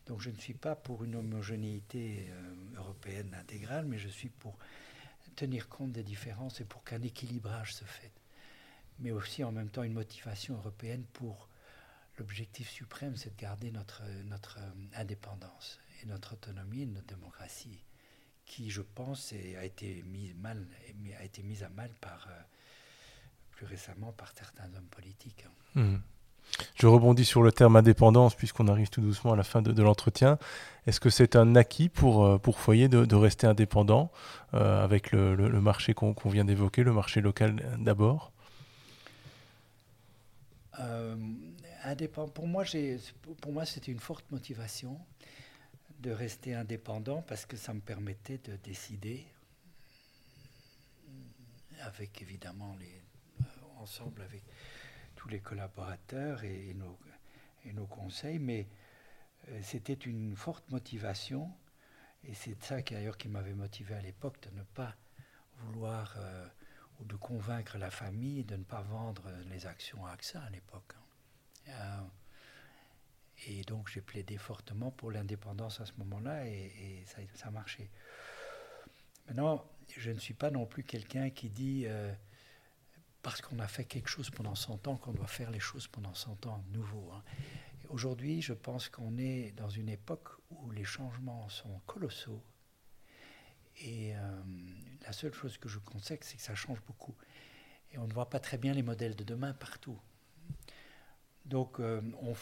Donc 0.09 0.21
je 0.21 0.31
ne 0.31 0.37
suis 0.37 0.55
pas 0.55 0.75
pour 0.75 1.05
une 1.05 1.14
homogénéité 1.14 2.27
euh, 2.31 2.79
européenne 2.79 3.37
intégrale, 3.38 3.87
mais 3.87 3.99
je 3.99 4.09
suis 4.09 4.31
pour 4.31 4.59
tenir 5.37 5.68
compte 5.68 5.92
des 5.92 6.03
différences 6.03 6.61
et 6.61 6.64
pour 6.64 6.83
qu'un 6.83 7.03
équilibrage 7.03 7.75
se 7.75 7.85
fasse. 7.85 8.11
Mais 8.99 9.12
aussi 9.12 9.44
en 9.44 9.53
même 9.53 9.68
temps 9.68 9.85
une 9.85 9.92
motivation 9.92 10.57
européenne 10.57 11.05
pour 11.12 11.49
l'objectif 12.18 12.68
suprême, 12.68 13.16
c'est 13.16 13.37
de 13.37 13.40
garder 13.40 13.71
notre, 13.71 14.03
notre 14.25 14.59
euh, 14.59 14.71
indépendance 14.97 15.79
et 16.03 16.07
notre 16.07 16.33
autonomie 16.33 16.83
et 16.83 16.87
notre 16.87 17.07
démocratie 17.07 17.85
qui, 18.49 18.71
je 18.71 18.81
pense, 18.81 19.33
a 19.33 19.64
été 19.64 20.03
mise 20.05 20.33
à 21.62 21.68
mal 21.68 21.90
euh, 22.07 22.42
plus 23.51 23.66
récemment 23.66 24.12
par 24.12 24.33
certains 24.35 24.73
hommes 24.75 24.88
politiques. 24.90 25.44
Hein. 25.77 25.81
Mmh. 25.81 25.97
Je 26.74 26.87
rebondis 26.87 27.24
sur 27.24 27.42
le 27.42 27.53
terme 27.53 27.77
indépendance 27.77 28.35
puisqu'on 28.35 28.68
arrive 28.68 28.88
tout 28.88 29.01
doucement 29.01 29.33
à 29.33 29.37
la 29.37 29.44
fin 29.44 29.62
de, 29.62 29.83
l'entretien. 29.83 30.38
Est-ce 30.87 31.01
que 31.01 31.11
c'est 31.11 31.37
un 31.37 31.55
acquis 31.55 31.88
pour, 31.88 32.24
euh, 32.24 32.38
pour 32.38 32.59
Foyer 32.59 32.88
de, 32.88 33.14
rester 33.14 33.46
indépendant 33.46 34.11
euh, 34.55 34.83
avec 34.83 35.12
le, 35.12 35.37
marché 35.61 35.94
qu'on 35.94 36.14
vient 36.24 36.44
d'évoquer, 36.44 36.83
le 36.83 36.92
marché 36.92 37.20
local 37.20 37.62
d'abord? 37.79 38.33
Pour 42.35 42.46
moi, 42.46 42.64
pour 43.40 43.53
moi 43.53 43.64
c'était 43.64 43.90
une 43.90 43.98
forte 43.98 44.31
motivation 44.31 44.98
de 46.01 46.11
rester 46.11 46.55
indépendant 46.55 47.22
parce 47.22 47.46
que 47.46 47.57
ça 47.57 47.74
me 47.74 47.81
permettait 47.81 48.38
de 48.38 48.57
décider 48.57 49.27
avec 51.83 52.22
évidemment 52.22 52.77
les, 52.79 53.01
euh, 53.40 53.44
ensemble 53.81 54.22
avec 54.22 54.42
tous 55.18 55.28
les 55.28 55.40
collaborateurs 55.40 56.44
et, 56.44 56.74
nos, 57.74 57.87
conseils, 57.87 58.38
mais 58.38 58.66
euh, 59.48 59.61
c'était 59.62 59.92
une 59.92 60.37
forte 60.37 60.70
motivation 60.70 61.52
et 62.24 62.33
c'est 62.33 62.62
ça 62.62 62.81
qui 62.83 62.94
qui 63.18 63.28
m'avait 63.28 63.52
motivé 63.52 63.94
à 63.94 64.00
l'époque 64.00 64.40
de 64.40 64.57
ne 64.57 64.62
pas 64.62 64.94
vouloir 65.59 66.14
euh, 66.16 66.46
ou 66.98 67.04
de 67.04 67.16
convaincre 67.16 67.76
la 67.78 67.90
famille 67.90 68.44
de 68.44 68.57
ne 68.57 68.62
pas 68.62 68.81
vendre 68.83 69.24
les 69.50 69.66
actions 69.66 70.07
à 70.07 70.12
AXA 70.12 70.40
à 70.40 70.50
l'époque. 70.50 70.94
Hein. 71.68 72.07
Et 73.46 73.62
donc 73.62 73.88
j'ai 73.88 74.00
plaidé 74.00 74.38
fortement 74.38 74.90
pour 74.92 75.11
l'indépendance 75.11 75.81
à 75.81 75.87
ce 75.87 75.92
moment-là 75.98 76.46
et, 76.46 77.02
ça, 77.07 77.18
ça, 77.35 77.48
a 77.48 77.50
marché. 77.50 77.90
Maintenant, 79.26 79.64
je 79.96 80.11
ne 80.11 80.18
suis 80.18 80.35
pas 80.35 80.50
non 80.50 80.64
plus 80.64 80.85
quelqu'un 80.85 81.31
qui 81.31 81.50
dit, 81.50 81.85
euh, 81.87 82.12
parce 83.22 83.40
qu'on 83.40 83.59
a 83.59 83.66
fait 83.66 83.85
quelque 83.85 84.09
chose 84.09 84.31
pendant 84.31 84.54
100 84.54 84.87
ans, 84.88 84.96
qu'on 84.96 85.12
doit 85.12 85.26
faire 85.26 85.50
les 85.50 85.61
choses 85.61 85.87
pendant 85.88 86.14
100 86.14 86.46
ans 86.46 86.64
nouveau. 86.72 87.11
Hein. 87.12 87.22
Aujourd'hui, 87.88 88.42
je 88.42 88.52
pense 88.52 88.88
qu'on 88.88 89.16
est 89.18 89.52
dans 89.57 89.70
une 89.70 89.88
époque 89.88 90.28
où 90.50 90.70
les 90.70 90.85
changements 90.85 91.48
sont 91.48 91.81
colossaux. 91.87 92.42
Et 93.81 94.14
euh, 94.14 94.42
la 95.07 95.12
seule 95.12 95.33
chose 95.33 95.57
que 95.57 95.68
je 95.68 95.78
conseille, 95.78 96.18
c'est 96.20 96.37
que 96.37 96.42
ça 96.42 96.54
change 96.54 96.83
beaucoup. 96.87 97.14
Et 97.92 97.98
on 97.98 98.07
ne 98.07 98.12
voit 98.12 98.28
pas 98.28 98.40
très 98.40 98.59
bien 98.59 98.74
les 98.74 98.83
modèles 98.83 99.16
de 99.16 99.24
demain 99.24 99.52
partout. 99.54 99.98
Donc, 101.46 101.81
euh, 101.81 102.02
on, 102.20 102.35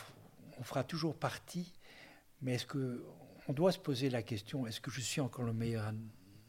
fera 0.65 0.83
toujours 0.83 1.17
partie, 1.17 1.73
mais 2.41 2.55
est-ce 2.55 2.67
que 2.67 3.05
on 3.47 3.53
doit 3.53 3.71
se 3.71 3.79
poser 3.79 4.11
la 4.11 4.23
question 4.23 4.67
est-ce 4.67 4.81
que 4.81 4.91
je 4.91 5.01
suis 5.01 5.21
encore 5.21 5.45
le 5.45 5.53
meilleur 5.53 5.93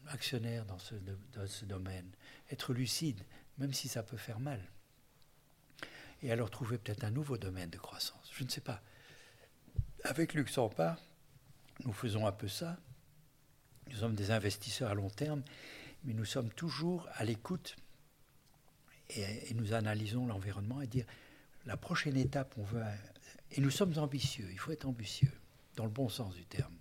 actionnaire 0.08 0.64
dans 0.64 0.78
ce 0.78 1.64
domaine? 1.64 2.10
Être 2.50 2.72
lucide, 2.72 3.22
même 3.58 3.72
si 3.72 3.88
ça 3.88 4.02
peut 4.02 4.16
faire 4.16 4.40
mal. 4.40 4.60
Et 6.22 6.32
alors 6.32 6.50
trouver 6.50 6.78
peut-être 6.78 7.04
un 7.04 7.10
nouveau 7.10 7.38
domaine 7.38 7.70
de 7.70 7.78
croissance. 7.78 8.30
Je 8.32 8.44
ne 8.44 8.48
sais 8.48 8.60
pas. 8.60 8.82
Avec 10.04 10.34
Luxembourg, 10.34 10.96
nous 11.84 11.92
faisons 11.92 12.26
un 12.26 12.32
peu 12.32 12.48
ça. 12.48 12.76
Nous 13.90 13.96
sommes 13.96 14.14
des 14.14 14.30
investisseurs 14.30 14.90
à 14.90 14.94
long 14.94 15.10
terme, 15.10 15.42
mais 16.04 16.12
nous 16.12 16.24
sommes 16.24 16.50
toujours 16.50 17.08
à 17.14 17.24
l'écoute 17.24 17.76
et, 19.10 19.54
nous 19.54 19.72
analysons 19.72 20.26
l'environnement 20.26 20.82
et 20.82 20.86
dire 20.86 21.06
la 21.66 21.76
prochaine 21.76 22.16
étape, 22.16 22.54
on 22.58 22.64
veut 22.64 22.82
et 23.52 23.60
nous 23.60 23.70
sommes 23.70 23.96
ambitieux, 23.98 24.48
il 24.50 24.58
faut 24.58 24.72
être 24.72 24.86
ambitieux, 24.86 25.32
dans 25.76 25.84
le 25.84 25.90
bon 25.90 26.08
sens 26.08 26.34
du 26.34 26.44
terme. 26.44 26.74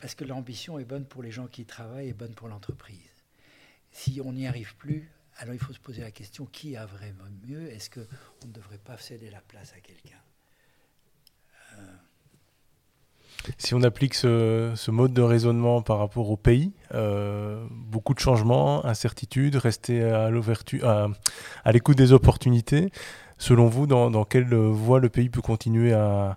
Parce 0.00 0.14
que 0.14 0.24
l'ambition 0.24 0.78
est 0.78 0.84
bonne 0.84 1.06
pour 1.06 1.22
les 1.22 1.30
gens 1.30 1.46
qui 1.46 1.64
travaillent 1.64 2.08
et 2.08 2.14
bonne 2.14 2.34
pour 2.34 2.48
l'entreprise. 2.48 3.15
Si 3.96 4.20
on 4.22 4.34
n'y 4.34 4.46
arrive 4.46 4.76
plus, 4.76 5.10
alors 5.38 5.54
il 5.54 5.58
faut 5.58 5.72
se 5.72 5.80
poser 5.80 6.02
la 6.02 6.10
question, 6.10 6.44
qui 6.44 6.76
a 6.76 6.84
vraiment 6.84 7.24
mieux? 7.48 7.72
Est-ce 7.72 7.88
qu'on 7.88 8.46
ne 8.46 8.52
devrait 8.52 8.76
pas 8.76 8.98
céder 8.98 9.30
la 9.30 9.40
place 9.40 9.72
à 9.74 9.80
quelqu'un? 9.80 10.18
Euh. 11.78 11.94
Si 13.56 13.72
on 13.72 13.82
applique 13.82 14.12
ce, 14.12 14.90
mode 14.90 15.14
de 15.14 15.22
raisonnement 15.22 15.80
par 15.80 15.98
rapport 15.98 16.28
au 16.28 16.36
pays, 16.36 16.74
euh, 16.92 17.66
beaucoup 17.70 18.12
de 18.12 18.18
changements, 18.18 18.84
incertitudes, 18.84 19.56
rester 19.56 20.02
à 20.04 20.30
l'écoute 21.72 21.96
des 21.96 22.12
opportunités. 22.12 22.90
Selon 23.38 23.66
vous, 23.66 23.86
dans, 23.86 24.24
quelle 24.24 24.54
voie 24.54 25.00
le 25.00 25.08
pays 25.08 25.30
peut 25.30 25.40
continuer 25.40 25.94
à, 25.94 26.36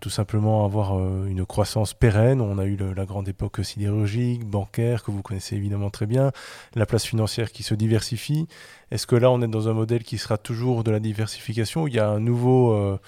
tout 0.00 0.10
simplement 0.10 0.64
avoir 0.64 0.98
euh, 0.98 1.26
une 1.26 1.44
croissance 1.44 1.92
pérenne. 1.92 2.40
On 2.40 2.58
a 2.58 2.64
eu 2.64 2.76
la 2.76 3.04
grande 3.04 3.28
époque 3.28 3.62
sidérurgique, 3.62 4.44
bancaire, 4.44 5.02
que 5.02 5.10
vous 5.10 5.22
connaissez 5.22 5.56
évidemment 5.56 5.90
très 5.90 6.06
bien, 6.06 6.32
la 6.74 6.86
place 6.86 7.04
financière 7.04 7.52
qui 7.52 7.62
se 7.62 7.74
diversifie. 7.74 8.46
Est-ce 8.90 9.06
que 9.06 9.16
là, 9.16 9.30
on 9.30 9.42
est 9.42 9.48
dans 9.48 9.68
un 9.68 9.74
modèle 9.74 10.02
qui 10.02 10.16
sera 10.16 10.38
toujours 10.38 10.82
de 10.82 10.90
la 10.90 10.98
diversification 10.98 11.86
il 11.86 11.94
y 11.94 11.98
a 11.98 12.08
un 12.08 12.20
nouveau 12.20 12.72
euh, 12.72 12.98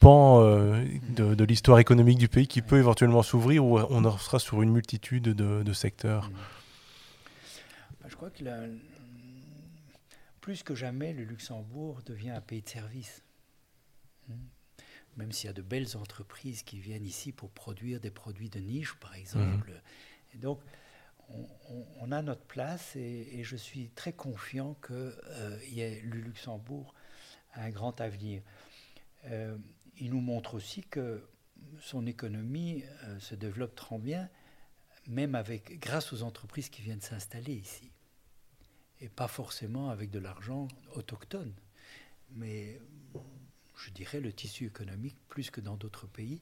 pan 0.00 0.42
euh, 0.42 0.82
de, 1.10 1.44
l'histoire 1.44 1.78
économique 1.78 2.18
du 2.18 2.28
pays 2.28 2.46
qui 2.46 2.62
peut 2.62 2.78
éventuellement 2.78 3.22
s'ouvrir 3.22 3.64
ou 3.64 3.78
on 3.78 4.18
sera 4.18 4.38
sur 4.38 4.62
une 4.62 4.70
multitude 4.70 5.24
de, 5.24 5.72
secteurs? 5.74 6.30
Bah, 8.00 8.08
Je 8.08 8.16
crois 8.16 8.30
que 8.30 8.42
plus 10.40 10.62
que 10.62 10.74
jamais, 10.74 11.12
le 11.12 11.24
Luxembourg 11.24 12.00
devient 12.06 12.30
un 12.30 12.40
pays 12.40 12.62
de 12.62 12.68
service. 12.68 13.22
Même 15.16 15.32
s'il 15.32 15.46
y 15.46 15.50
a 15.50 15.52
de 15.52 15.62
belles 15.62 15.96
entreprises 15.96 16.62
qui 16.62 16.78
viennent 16.78 17.04
ici 17.04 17.32
pour 17.32 17.50
produire 17.50 18.00
des 18.00 18.10
produits 18.10 18.48
de 18.48 18.60
niche, 18.60 18.94
par 18.94 19.14
exemple. 19.14 19.72
Mhm. 20.34 20.40
donc, 20.40 20.60
on, 22.00 22.12
a 22.12 22.20
notre 22.20 22.44
place 22.44 22.94
et, 22.96 23.42
je 23.42 23.56
suis 23.56 23.88
très 23.90 24.12
confiant 24.12 24.74
que 24.82 25.18
euh, 25.24 25.58
le 26.04 26.20
Luxembourg 26.20 26.94
a 27.52 27.62
un 27.62 27.70
grand 27.70 28.00
avenir. 28.02 28.42
Euh, 29.26 29.56
il 29.96 30.10
nous 30.10 30.20
montre 30.20 30.54
aussi 30.54 30.82
que 30.82 31.26
son 31.80 32.06
économie 32.06 32.84
euh, 33.04 33.18
se 33.18 33.34
développe 33.34 33.74
très 33.74 33.98
bien, 33.98 34.28
même 35.06 35.34
avec, 35.34 35.78
grâce 35.80 36.12
aux 36.12 36.22
entreprises 36.22 36.68
qui 36.68 36.82
viennent 36.82 37.00
s'installer 37.00 37.54
ici 37.54 37.90
et 39.02 39.08
pas 39.08 39.28
forcément 39.28 39.90
avec 39.90 40.10
de 40.10 40.20
l'argent 40.20 40.68
autochtone. 40.94 41.52
Mais 42.30 42.80
je 43.76 43.90
dirais 43.90 44.20
le 44.20 44.32
tissu 44.32 44.66
économique, 44.66 45.16
plus 45.28 45.50
que 45.50 45.60
dans 45.60 45.76
d'autres 45.76 46.06
pays, 46.06 46.40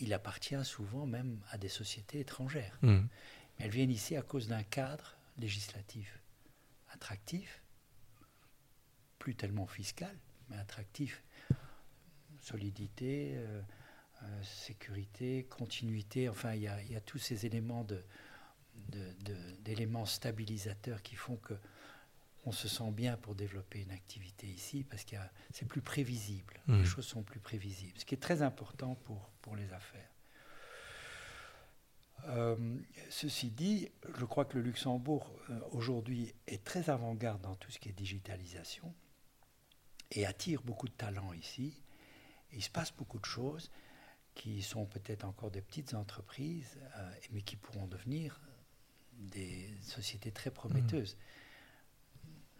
il 0.00 0.12
appartient 0.12 0.64
souvent 0.64 1.06
même 1.06 1.40
à 1.50 1.58
des 1.58 1.68
sociétés 1.68 2.20
étrangères. 2.20 2.78
Mmh. 2.82 3.00
Elles 3.58 3.70
viennent 3.70 3.90
ici 3.90 4.16
à 4.16 4.22
cause 4.22 4.48
d'un 4.48 4.62
cadre 4.62 5.16
législatif 5.38 6.18
attractif, 6.90 7.62
plus 9.18 9.34
tellement 9.34 9.66
fiscal, 9.66 10.16
mais 10.48 10.56
attractif. 10.56 11.22
Solidité, 12.40 13.34
euh, 13.36 13.60
euh, 14.22 14.42
sécurité, 14.42 15.44
continuité, 15.44 16.28
enfin 16.28 16.54
il 16.54 16.62
y, 16.62 16.68
a 16.68 17.00
tous 17.00 17.18
ces 17.18 17.46
éléments 17.46 17.84
de, 17.84 18.02
d'éléments 19.60 20.06
stabilisateurs 20.06 21.02
qui 21.02 21.14
font 21.14 21.36
que 21.36 21.54
on 22.48 22.52
se 22.52 22.66
sent 22.66 22.90
bien 22.92 23.18
pour 23.18 23.34
développer 23.34 23.82
une 23.82 23.90
activité 23.90 24.46
ici 24.46 24.82
parce 24.82 25.04
que 25.04 25.16
c'est 25.52 25.68
plus 25.68 25.82
prévisible. 25.82 26.54
Les 26.66 26.76
mmh. 26.76 26.84
choses 26.84 27.06
sont 27.06 27.22
plus 27.22 27.40
prévisibles, 27.40 27.98
ce 27.98 28.06
qui 28.06 28.14
est 28.14 28.22
très 28.22 28.40
important 28.40 28.94
pour, 29.04 29.30
pour 29.42 29.54
les 29.54 29.70
affaires. 29.72 30.10
ceci 33.10 33.50
dit, 33.50 33.90
je 34.18 34.24
crois 34.24 34.46
que 34.46 34.56
le 34.56 34.64
Luxembourg 34.64 35.30
aujourd'hui 35.72 36.34
est 36.46 36.64
très 36.64 36.88
avant-garde 36.88 37.42
dans 37.42 37.54
tout 37.54 37.70
ce 37.70 37.78
qui 37.78 37.90
est 37.90 37.92
digitalisation 37.92 38.94
et 40.12 40.24
attire 40.24 40.62
beaucoup 40.62 40.88
de 40.88 40.94
talents 40.94 41.34
ici. 41.34 41.82
il 42.52 42.62
se 42.62 42.70
passe 42.70 42.92
beaucoup 42.92 43.18
de 43.18 43.26
choses 43.26 43.70
qui 44.34 44.62
sont 44.62 44.86
peut-être 44.86 45.24
encore 45.24 45.50
des 45.50 45.60
petites 45.60 45.92
entreprises, 45.94 46.78
mais 47.32 47.42
qui 47.42 47.56
pourront 47.56 47.88
devenir 47.88 48.40
des 49.18 49.68
sociétés 49.82 50.30
très 50.30 50.50
prometteuses. 50.50 51.18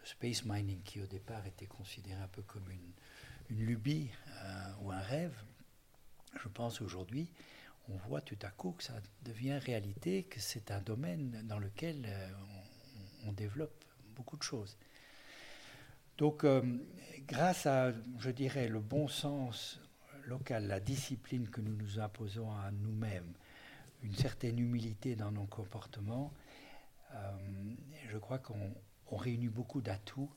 Space 0.03 0.45
mining, 0.45 0.81
qui 0.83 1.01
au 1.01 1.05
départ 1.05 1.45
était 1.45 1.65
considéré 1.65 2.21
un 2.21 2.27
peu 2.27 2.41
comme 2.41 2.69
une, 2.71 2.91
une 3.49 3.65
lubie 3.65 4.09
euh, 4.43 4.71
ou 4.81 4.91
un 4.91 4.99
rêve, 4.99 5.35
je 6.41 6.47
pense 6.47 6.81
aujourd'hui, 6.81 7.31
on 7.89 7.97
voit 8.07 8.21
tout 8.21 8.37
à 8.43 8.49
coup 8.49 8.71
que 8.71 8.83
ça 8.83 8.93
devient 9.23 9.57
réalité, 9.57 10.23
que 10.23 10.39
c'est 10.39 10.71
un 10.71 10.79
domaine 10.81 11.41
dans 11.45 11.59
lequel 11.59 12.05
euh, 12.05 12.29
on, 13.25 13.31
développe 13.31 13.83
beaucoup 14.15 14.37
de 14.37 14.43
choses. 14.43 14.77
Donc, 16.17 16.43
euh, 16.43 16.61
grâce 17.27 17.65
à, 17.65 17.91
je 18.19 18.29
dirais, 18.29 18.67
le 18.67 18.79
bon 18.79 19.07
sens 19.07 19.79
local, 20.25 20.67
la 20.67 20.79
discipline 20.79 21.49
que 21.49 21.61
nous 21.61 21.75
nous 21.75 21.99
imposons 21.99 22.51
à 22.51 22.71
nous-mêmes, 22.71 23.33
une 24.03 24.15
certaine 24.15 24.59
humilité 24.59 25.15
dans 25.15 25.31
nos 25.31 25.45
comportements, 25.45 26.31
je 28.07 28.17
crois 28.19 28.37
qu'on 28.37 28.71
réunit 29.17 29.49
beaucoup 29.49 29.81
d'atouts 29.81 30.31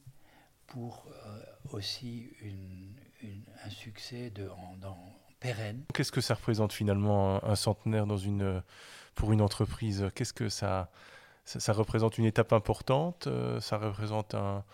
pour 0.67 1.07
euh, 1.27 1.43
aussi 1.71 2.31
un 3.65 3.71
succès 3.71 4.31
de, 4.31 4.49
en, 4.49 4.97
pérenne. 5.39 5.85
Qu'est-ce 5.93 6.13
que 6.13 6.21
ça 6.21 6.35
représente 6.35 6.73
finalement 6.73 7.45
un, 7.45 7.57
centenaire 7.57 8.07
dans 8.07 8.17
une, 8.17 8.63
pour 9.15 9.33
une 9.33 9.43
entreprise? 9.43 10.09
Qu'est-ce 10.15 10.33
que 10.33 10.49
ça, 10.49 10.91
ça, 11.45 11.73
représente 11.73 12.19
une 12.19 12.25
étape 12.25 12.53
importante? 12.53 13.27
Euh, 13.27 13.61
Ça 13.61 13.77
représente 13.77 14.35
un, 14.35 14.65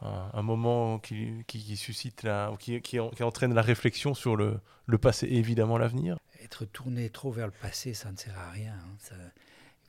un, 0.00 0.42
moment 0.42 0.98
qui, 0.98 1.44
qui, 1.46 1.76
suscite 1.76 2.22
la, 2.22 2.52
qui, 2.58 2.80
qui, 2.82 3.00
entraîne 3.00 3.54
la 3.54 3.62
réflexion 3.62 4.14
sur 4.14 4.36
le, 4.36 4.60
le 4.86 4.98
passé 4.98 5.26
et 5.26 5.36
évidemment 5.36 5.78
l'avenir? 5.78 6.18
Être 6.42 6.66
tourné 6.66 7.08
trop 7.08 7.30
vers 7.30 7.46
le 7.46 7.52
passé, 7.52 7.94
ça 7.94 8.12
ne 8.12 8.16
sert 8.16 8.38
à 8.38 8.50
rien. 8.50 8.74
Hein. 8.74 8.96
Ça, 8.98 9.14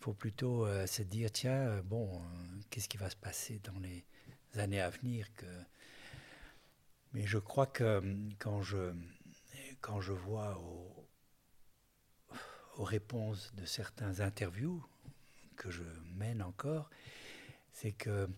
faut 0.06 0.14
plutôt 0.14 0.68
euh, 0.68 0.86
se 0.86 1.02
dire 1.02 1.32
tiens, 1.32 1.82
bon, 1.82 2.22
qu'est-ce 2.70 2.88
qui 2.88 2.98
va 2.98 3.10
se 3.10 3.16
passer 3.16 3.60
dans 3.64 3.80
les 3.80 4.06
années 4.54 4.80
à 4.80 4.92
venir. 4.92 5.34
Que... 5.34 5.48
Mais 7.14 7.26
je 7.26 7.40
crois 7.40 7.66
que 7.66 8.04
quand 8.38 8.62
je, 8.62 8.94
quand 9.82 10.02
je 10.02 10.14
vois 10.14 10.60
aux, 10.60 11.08
réponses 12.78 13.52
de 13.56 13.66
certains 13.66 14.20
interviews 14.20 14.86
que 15.56 15.72
je 15.72 15.82
mène 16.14 16.44
encore, 16.44 16.92
c'est 17.72 17.94
que 17.94 18.30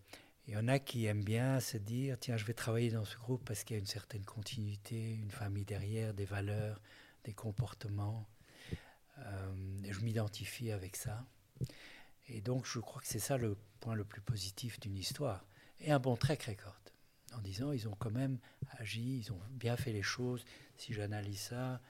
il 0.48 0.54
y 0.54 0.58
en 0.58 0.70
a 0.70 0.80
qui 0.80 1.06
aiment 1.06 1.26
bien 1.26 1.60
se 1.60 1.76
dire 1.76 2.18
tiens, 2.18 2.38
je 2.38 2.46
vais 2.46 2.54
travailler 2.54 2.92
dans 2.92 3.04
ce 3.04 3.18
groupe 3.18 3.44
parce 3.44 3.66
qu'il 3.66 3.76
y 3.76 3.78
a 3.78 3.82
une 3.82 3.86
certaine 3.86 4.24
continuité, 4.24 5.16
une 5.16 5.32
famille 5.32 5.66
derrière, 5.66 6.14
des 6.14 6.24
valeurs, 6.24 6.80
des 7.26 7.34
comportements. 7.34 8.26
Euh, 9.18 9.54
je 9.84 10.00
m'identifie 10.00 10.72
avec 10.72 10.96
ça. 10.96 11.26
Et 12.28 12.42
donc, 12.42 12.66
je 12.66 12.80
crois 12.80 13.02
que 13.02 13.08
c'est 13.08 13.20
ça 13.20 13.38
le 13.38 13.58
point 13.80 13.96
le 13.96 14.04
plus 14.04 14.22
positif 14.22 14.80
d'une 14.80 14.98
histoire 14.98 15.46
et 15.80 15.92
un 15.92 16.00
bon 16.00 16.16
track 16.16 16.44
record. 16.44 16.76
En 17.36 17.40
disant, 17.40 17.72
ils 17.72 17.88
ont 17.88 17.96
quand 17.96 18.12
même 18.12 18.40
agi, 18.80 19.20
ils 19.20 19.32
ont 19.32 19.40
bien 19.52 19.78
fait 19.78 19.92
les 19.92 20.02
choses. 20.02 20.44
Si 20.78 20.94
j'analyse 20.94 21.40
ça, 21.40 21.82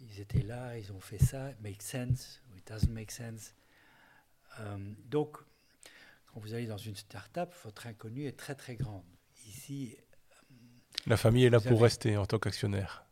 ils 0.00 0.20
étaient 0.20 0.42
là, 0.42 0.76
ils 0.78 0.92
ont 0.92 1.00
fait 1.00 1.18
ça, 1.18 1.50
it 1.50 1.60
makes 1.60 1.82
sense, 1.82 2.40
it 2.56 2.66
doesn't 2.66 2.90
make 2.90 3.10
sense. 3.10 3.54
Euh, 4.58 4.78
donc, 5.06 5.36
quand 6.26 6.40
vous 6.40 6.54
allez 6.54 6.66
dans 6.66 6.78
une 6.78 6.96
start-up, 6.96 7.54
votre 7.64 7.86
inconnu 7.86 8.26
est 8.26 8.38
très 8.38 8.54
très 8.54 8.76
grande. 8.76 9.04
Ici, 9.46 9.96
la 11.06 11.16
famille 11.16 11.44
est 11.44 11.50
là 11.50 11.60
pour 11.60 11.80
rester 11.80 12.16
en 12.16 12.26
tant 12.26 12.38
qu'actionnaire. 12.38 13.04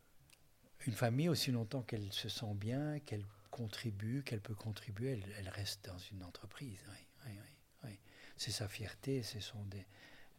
Une 0.86 0.94
famille, 0.94 1.28
aussi 1.28 1.50
longtemps 1.50 1.82
qu'elle 1.82 2.12
se 2.12 2.28
sent 2.28 2.54
bien, 2.54 2.98
qu'elle 3.00 3.24
contribue, 3.58 4.22
qu'elle 4.22 4.40
peut 4.40 4.54
contribuer, 4.54 5.10
elle, 5.12 5.34
elle, 5.36 5.48
reste 5.48 5.84
dans 5.86 5.98
une 5.98 6.22
entreprise. 6.22 6.80
Oui, 6.88 7.06
oui, 7.26 7.32
oui 7.84 7.98
c'est 8.36 8.52
sa 8.52 8.68
fierté, 8.68 9.24
c'est 9.24 9.40
son 9.40 9.58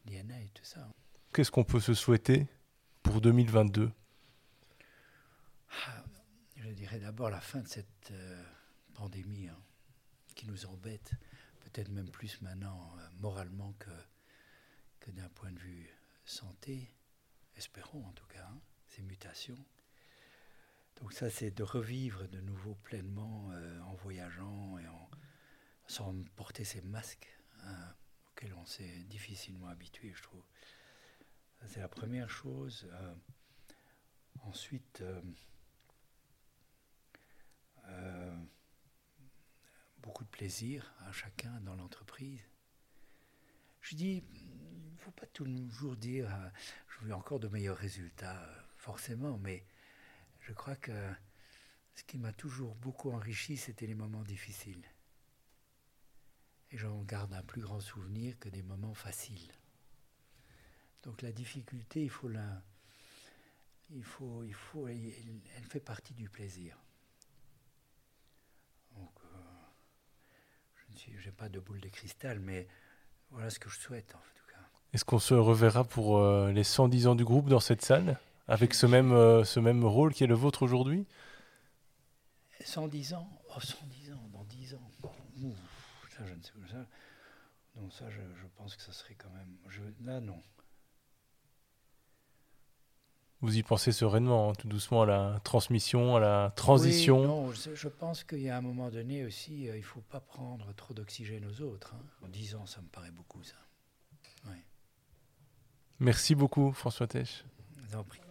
DNA 0.05 0.41
et 0.41 0.49
tout 0.53 0.63
ça. 0.63 0.87
Qu'est-ce 1.33 1.51
qu'on 1.51 1.65
peut 1.65 1.81
se 1.81 1.93
souhaiter 1.93 2.47
pour 3.03 3.19
2022 3.19 3.91
ah, 5.85 6.03
Je 6.55 6.69
dirais 6.69 6.99
d'abord 6.99 7.29
la 7.29 7.41
fin 7.41 7.59
de 7.59 7.67
cette 7.67 8.11
euh, 8.11 8.43
pandémie 8.93 9.49
hein, 9.49 9.59
qui 10.33 10.47
nous 10.47 10.65
embête, 10.65 11.11
peut-être 11.59 11.89
même 11.89 12.09
plus 12.09 12.41
maintenant 12.41 12.93
euh, 12.97 13.09
moralement 13.19 13.73
que, 13.79 13.91
que 15.01 15.11
d'un 15.11 15.29
point 15.29 15.51
de 15.51 15.59
vue 15.59 15.89
santé, 16.23 16.95
espérons 17.57 18.05
en 18.05 18.13
tout 18.13 18.27
cas, 18.27 18.47
hein, 18.49 18.61
ces 18.87 19.01
mutations. 19.01 19.59
Donc 21.01 21.13
ça, 21.13 21.29
c'est 21.29 21.51
de 21.51 21.63
revivre 21.63 22.27
de 22.27 22.41
nouveau 22.41 22.75
pleinement 22.75 23.49
euh, 23.51 23.79
en 23.81 23.93
voyageant 23.95 24.77
et 24.79 24.87
en, 24.87 25.09
sans 25.87 26.13
porter 26.35 26.65
ses 26.65 26.81
masques 26.81 27.29
euh, 27.63 27.85
auquel 28.31 28.53
on 28.55 28.65
s'est 28.65 29.03
difficilement 29.03 29.67
habitué, 29.67 30.11
je 30.13 30.23
trouve. 30.23 30.43
C'est 31.67 31.79
la 31.79 31.87
première 31.87 32.29
chose. 32.29 32.87
Euh, 32.91 33.15
ensuite, 34.43 35.03
beaucoup 39.97 40.23
de 40.23 40.29
plaisir 40.29 40.93
à 41.01 41.11
chacun 41.11 41.59
dans 41.61 41.75
l'entreprise. 41.75 42.39
Je 43.81 43.95
dis, 43.95 44.23
il 44.33 44.93
ne 44.93 44.97
faut 44.97 45.11
pas 45.11 45.25
toujours 45.25 45.95
dire 45.95 46.29
je 46.87 47.05
veux 47.05 47.13
encore 47.13 47.39
de 47.39 47.47
meilleurs 47.47 47.77
résultats, 47.77 48.47
forcément, 48.77 49.37
mais 49.39 49.65
je 50.41 50.53
crois 50.53 50.75
que 50.75 50.91
ce 51.95 52.03
qui 52.03 52.17
m'a 52.17 52.33
toujours 52.33 52.75
beaucoup 52.75 53.11
enrichi, 53.11 53.57
c'était 53.57 53.87
les 53.87 53.95
moments 53.95 54.23
difficiles. 54.23 54.83
Et 56.71 56.77
j'en 56.77 57.01
garde 57.03 57.33
un 57.33 57.43
plus 57.43 57.61
grand 57.61 57.79
souvenir 57.79 58.37
que 58.39 58.49
des 58.49 58.61
moments 58.61 58.93
faciles. 58.93 59.51
Donc 61.03 61.21
la 61.21 61.31
difficulté, 61.31 62.03
il 62.03 62.09
faut 62.09 62.27
la, 62.27 62.61
il 63.91 64.03
faut, 64.03 64.43
il 64.43 64.55
elle, 65.57 65.63
fait 65.63 65.79
partie 65.79 66.13
du 66.13 66.29
plaisir. 66.29 66.77
Donc, 68.95 69.11
euh, 69.23 70.97
je 70.97 71.25
n'ai 71.25 71.31
pas 71.31 71.49
de 71.49 71.59
boule 71.59 71.79
de 71.79 71.89
cristal, 71.89 72.39
mais 72.39 72.67
voilà 73.31 73.49
ce 73.49 73.59
que 73.59 73.69
je 73.69 73.79
souhaite 73.79 74.13
en 74.15 74.19
tout. 74.19 74.39
Est-ce 74.91 75.05
qu'on 75.05 75.19
se 75.19 75.35
reverra 75.35 75.83
pour 75.83 76.17
euh, 76.17 76.51
les 76.51 76.63
110 76.63 77.07
ans 77.07 77.15
du 77.15 77.23
groupe 77.23 77.47
dans 77.47 77.59
cette 77.59 77.83
salle, 77.83 78.19
avec 78.49 78.73
ce 78.73 78.85
même, 78.85 79.13
euh, 79.13 79.43
ce 79.45 79.59
même 79.59 79.85
rôle 79.85 80.13
qui 80.13 80.23
est 80.23 80.27
le 80.27 80.35
vôtre 80.35 80.63
aujourd'hui 80.63 81.07
110 82.65 83.13
ans 83.13 83.29
Oh, 83.55 83.59
110 83.59 84.11
ans, 84.13 84.29
dans 84.33 84.43
10 84.43 84.75
ans 84.75 84.91
je 86.25 86.33
ne 86.33 86.41
sais 86.41 86.51
pas 86.51 86.67
ça. 86.67 86.85
Donc 87.75 87.93
ça, 87.93 88.09
je, 88.09 88.19
pense 88.57 88.75
que 88.75 88.81
ça 88.81 88.91
serait 88.91 89.15
quand 89.15 89.29
même... 89.29 89.55
Je, 89.69 89.81
là, 90.03 90.19
non. 90.19 90.41
Vous 93.39 93.55
y 93.55 93.63
pensez 93.63 93.93
sereinement, 93.93 94.49
hein, 94.49 94.53
tout 94.53 94.67
doucement, 94.67 95.03
à 95.03 95.05
la 95.05 95.39
transmission, 95.45 96.17
à 96.17 96.19
la 96.19 96.51
transition 96.57 97.23
Non, 97.23 97.53
je, 97.53 97.87
pense 97.87 98.25
qu'il 98.25 98.41
y 98.41 98.49
a 98.49 98.57
un 98.57 98.61
moment 98.61 98.89
donné 98.89 99.23
aussi, 99.23 99.69
euh, 99.69 99.77
il 99.77 99.79
ne 99.79 99.85
faut 99.85 100.01
pas 100.01 100.19
prendre 100.19 100.73
trop 100.73 100.93
d'oxygène 100.93 101.45
aux 101.45 101.61
autres. 101.61 101.95
Hein. 101.95 102.25
En 102.25 102.27
10 102.27 102.55
ans, 102.55 102.65
ça 102.65 102.81
me 102.81 102.87
paraît 102.87 103.11
beaucoup, 103.11 103.43
ça. 103.43 103.55
Merci 106.01 106.33
beaucoup, 106.33 106.71
François 106.71 107.07
Tech. 107.07 107.43
Vous 107.75 107.97
en 107.97 108.03
prie. 108.03 108.21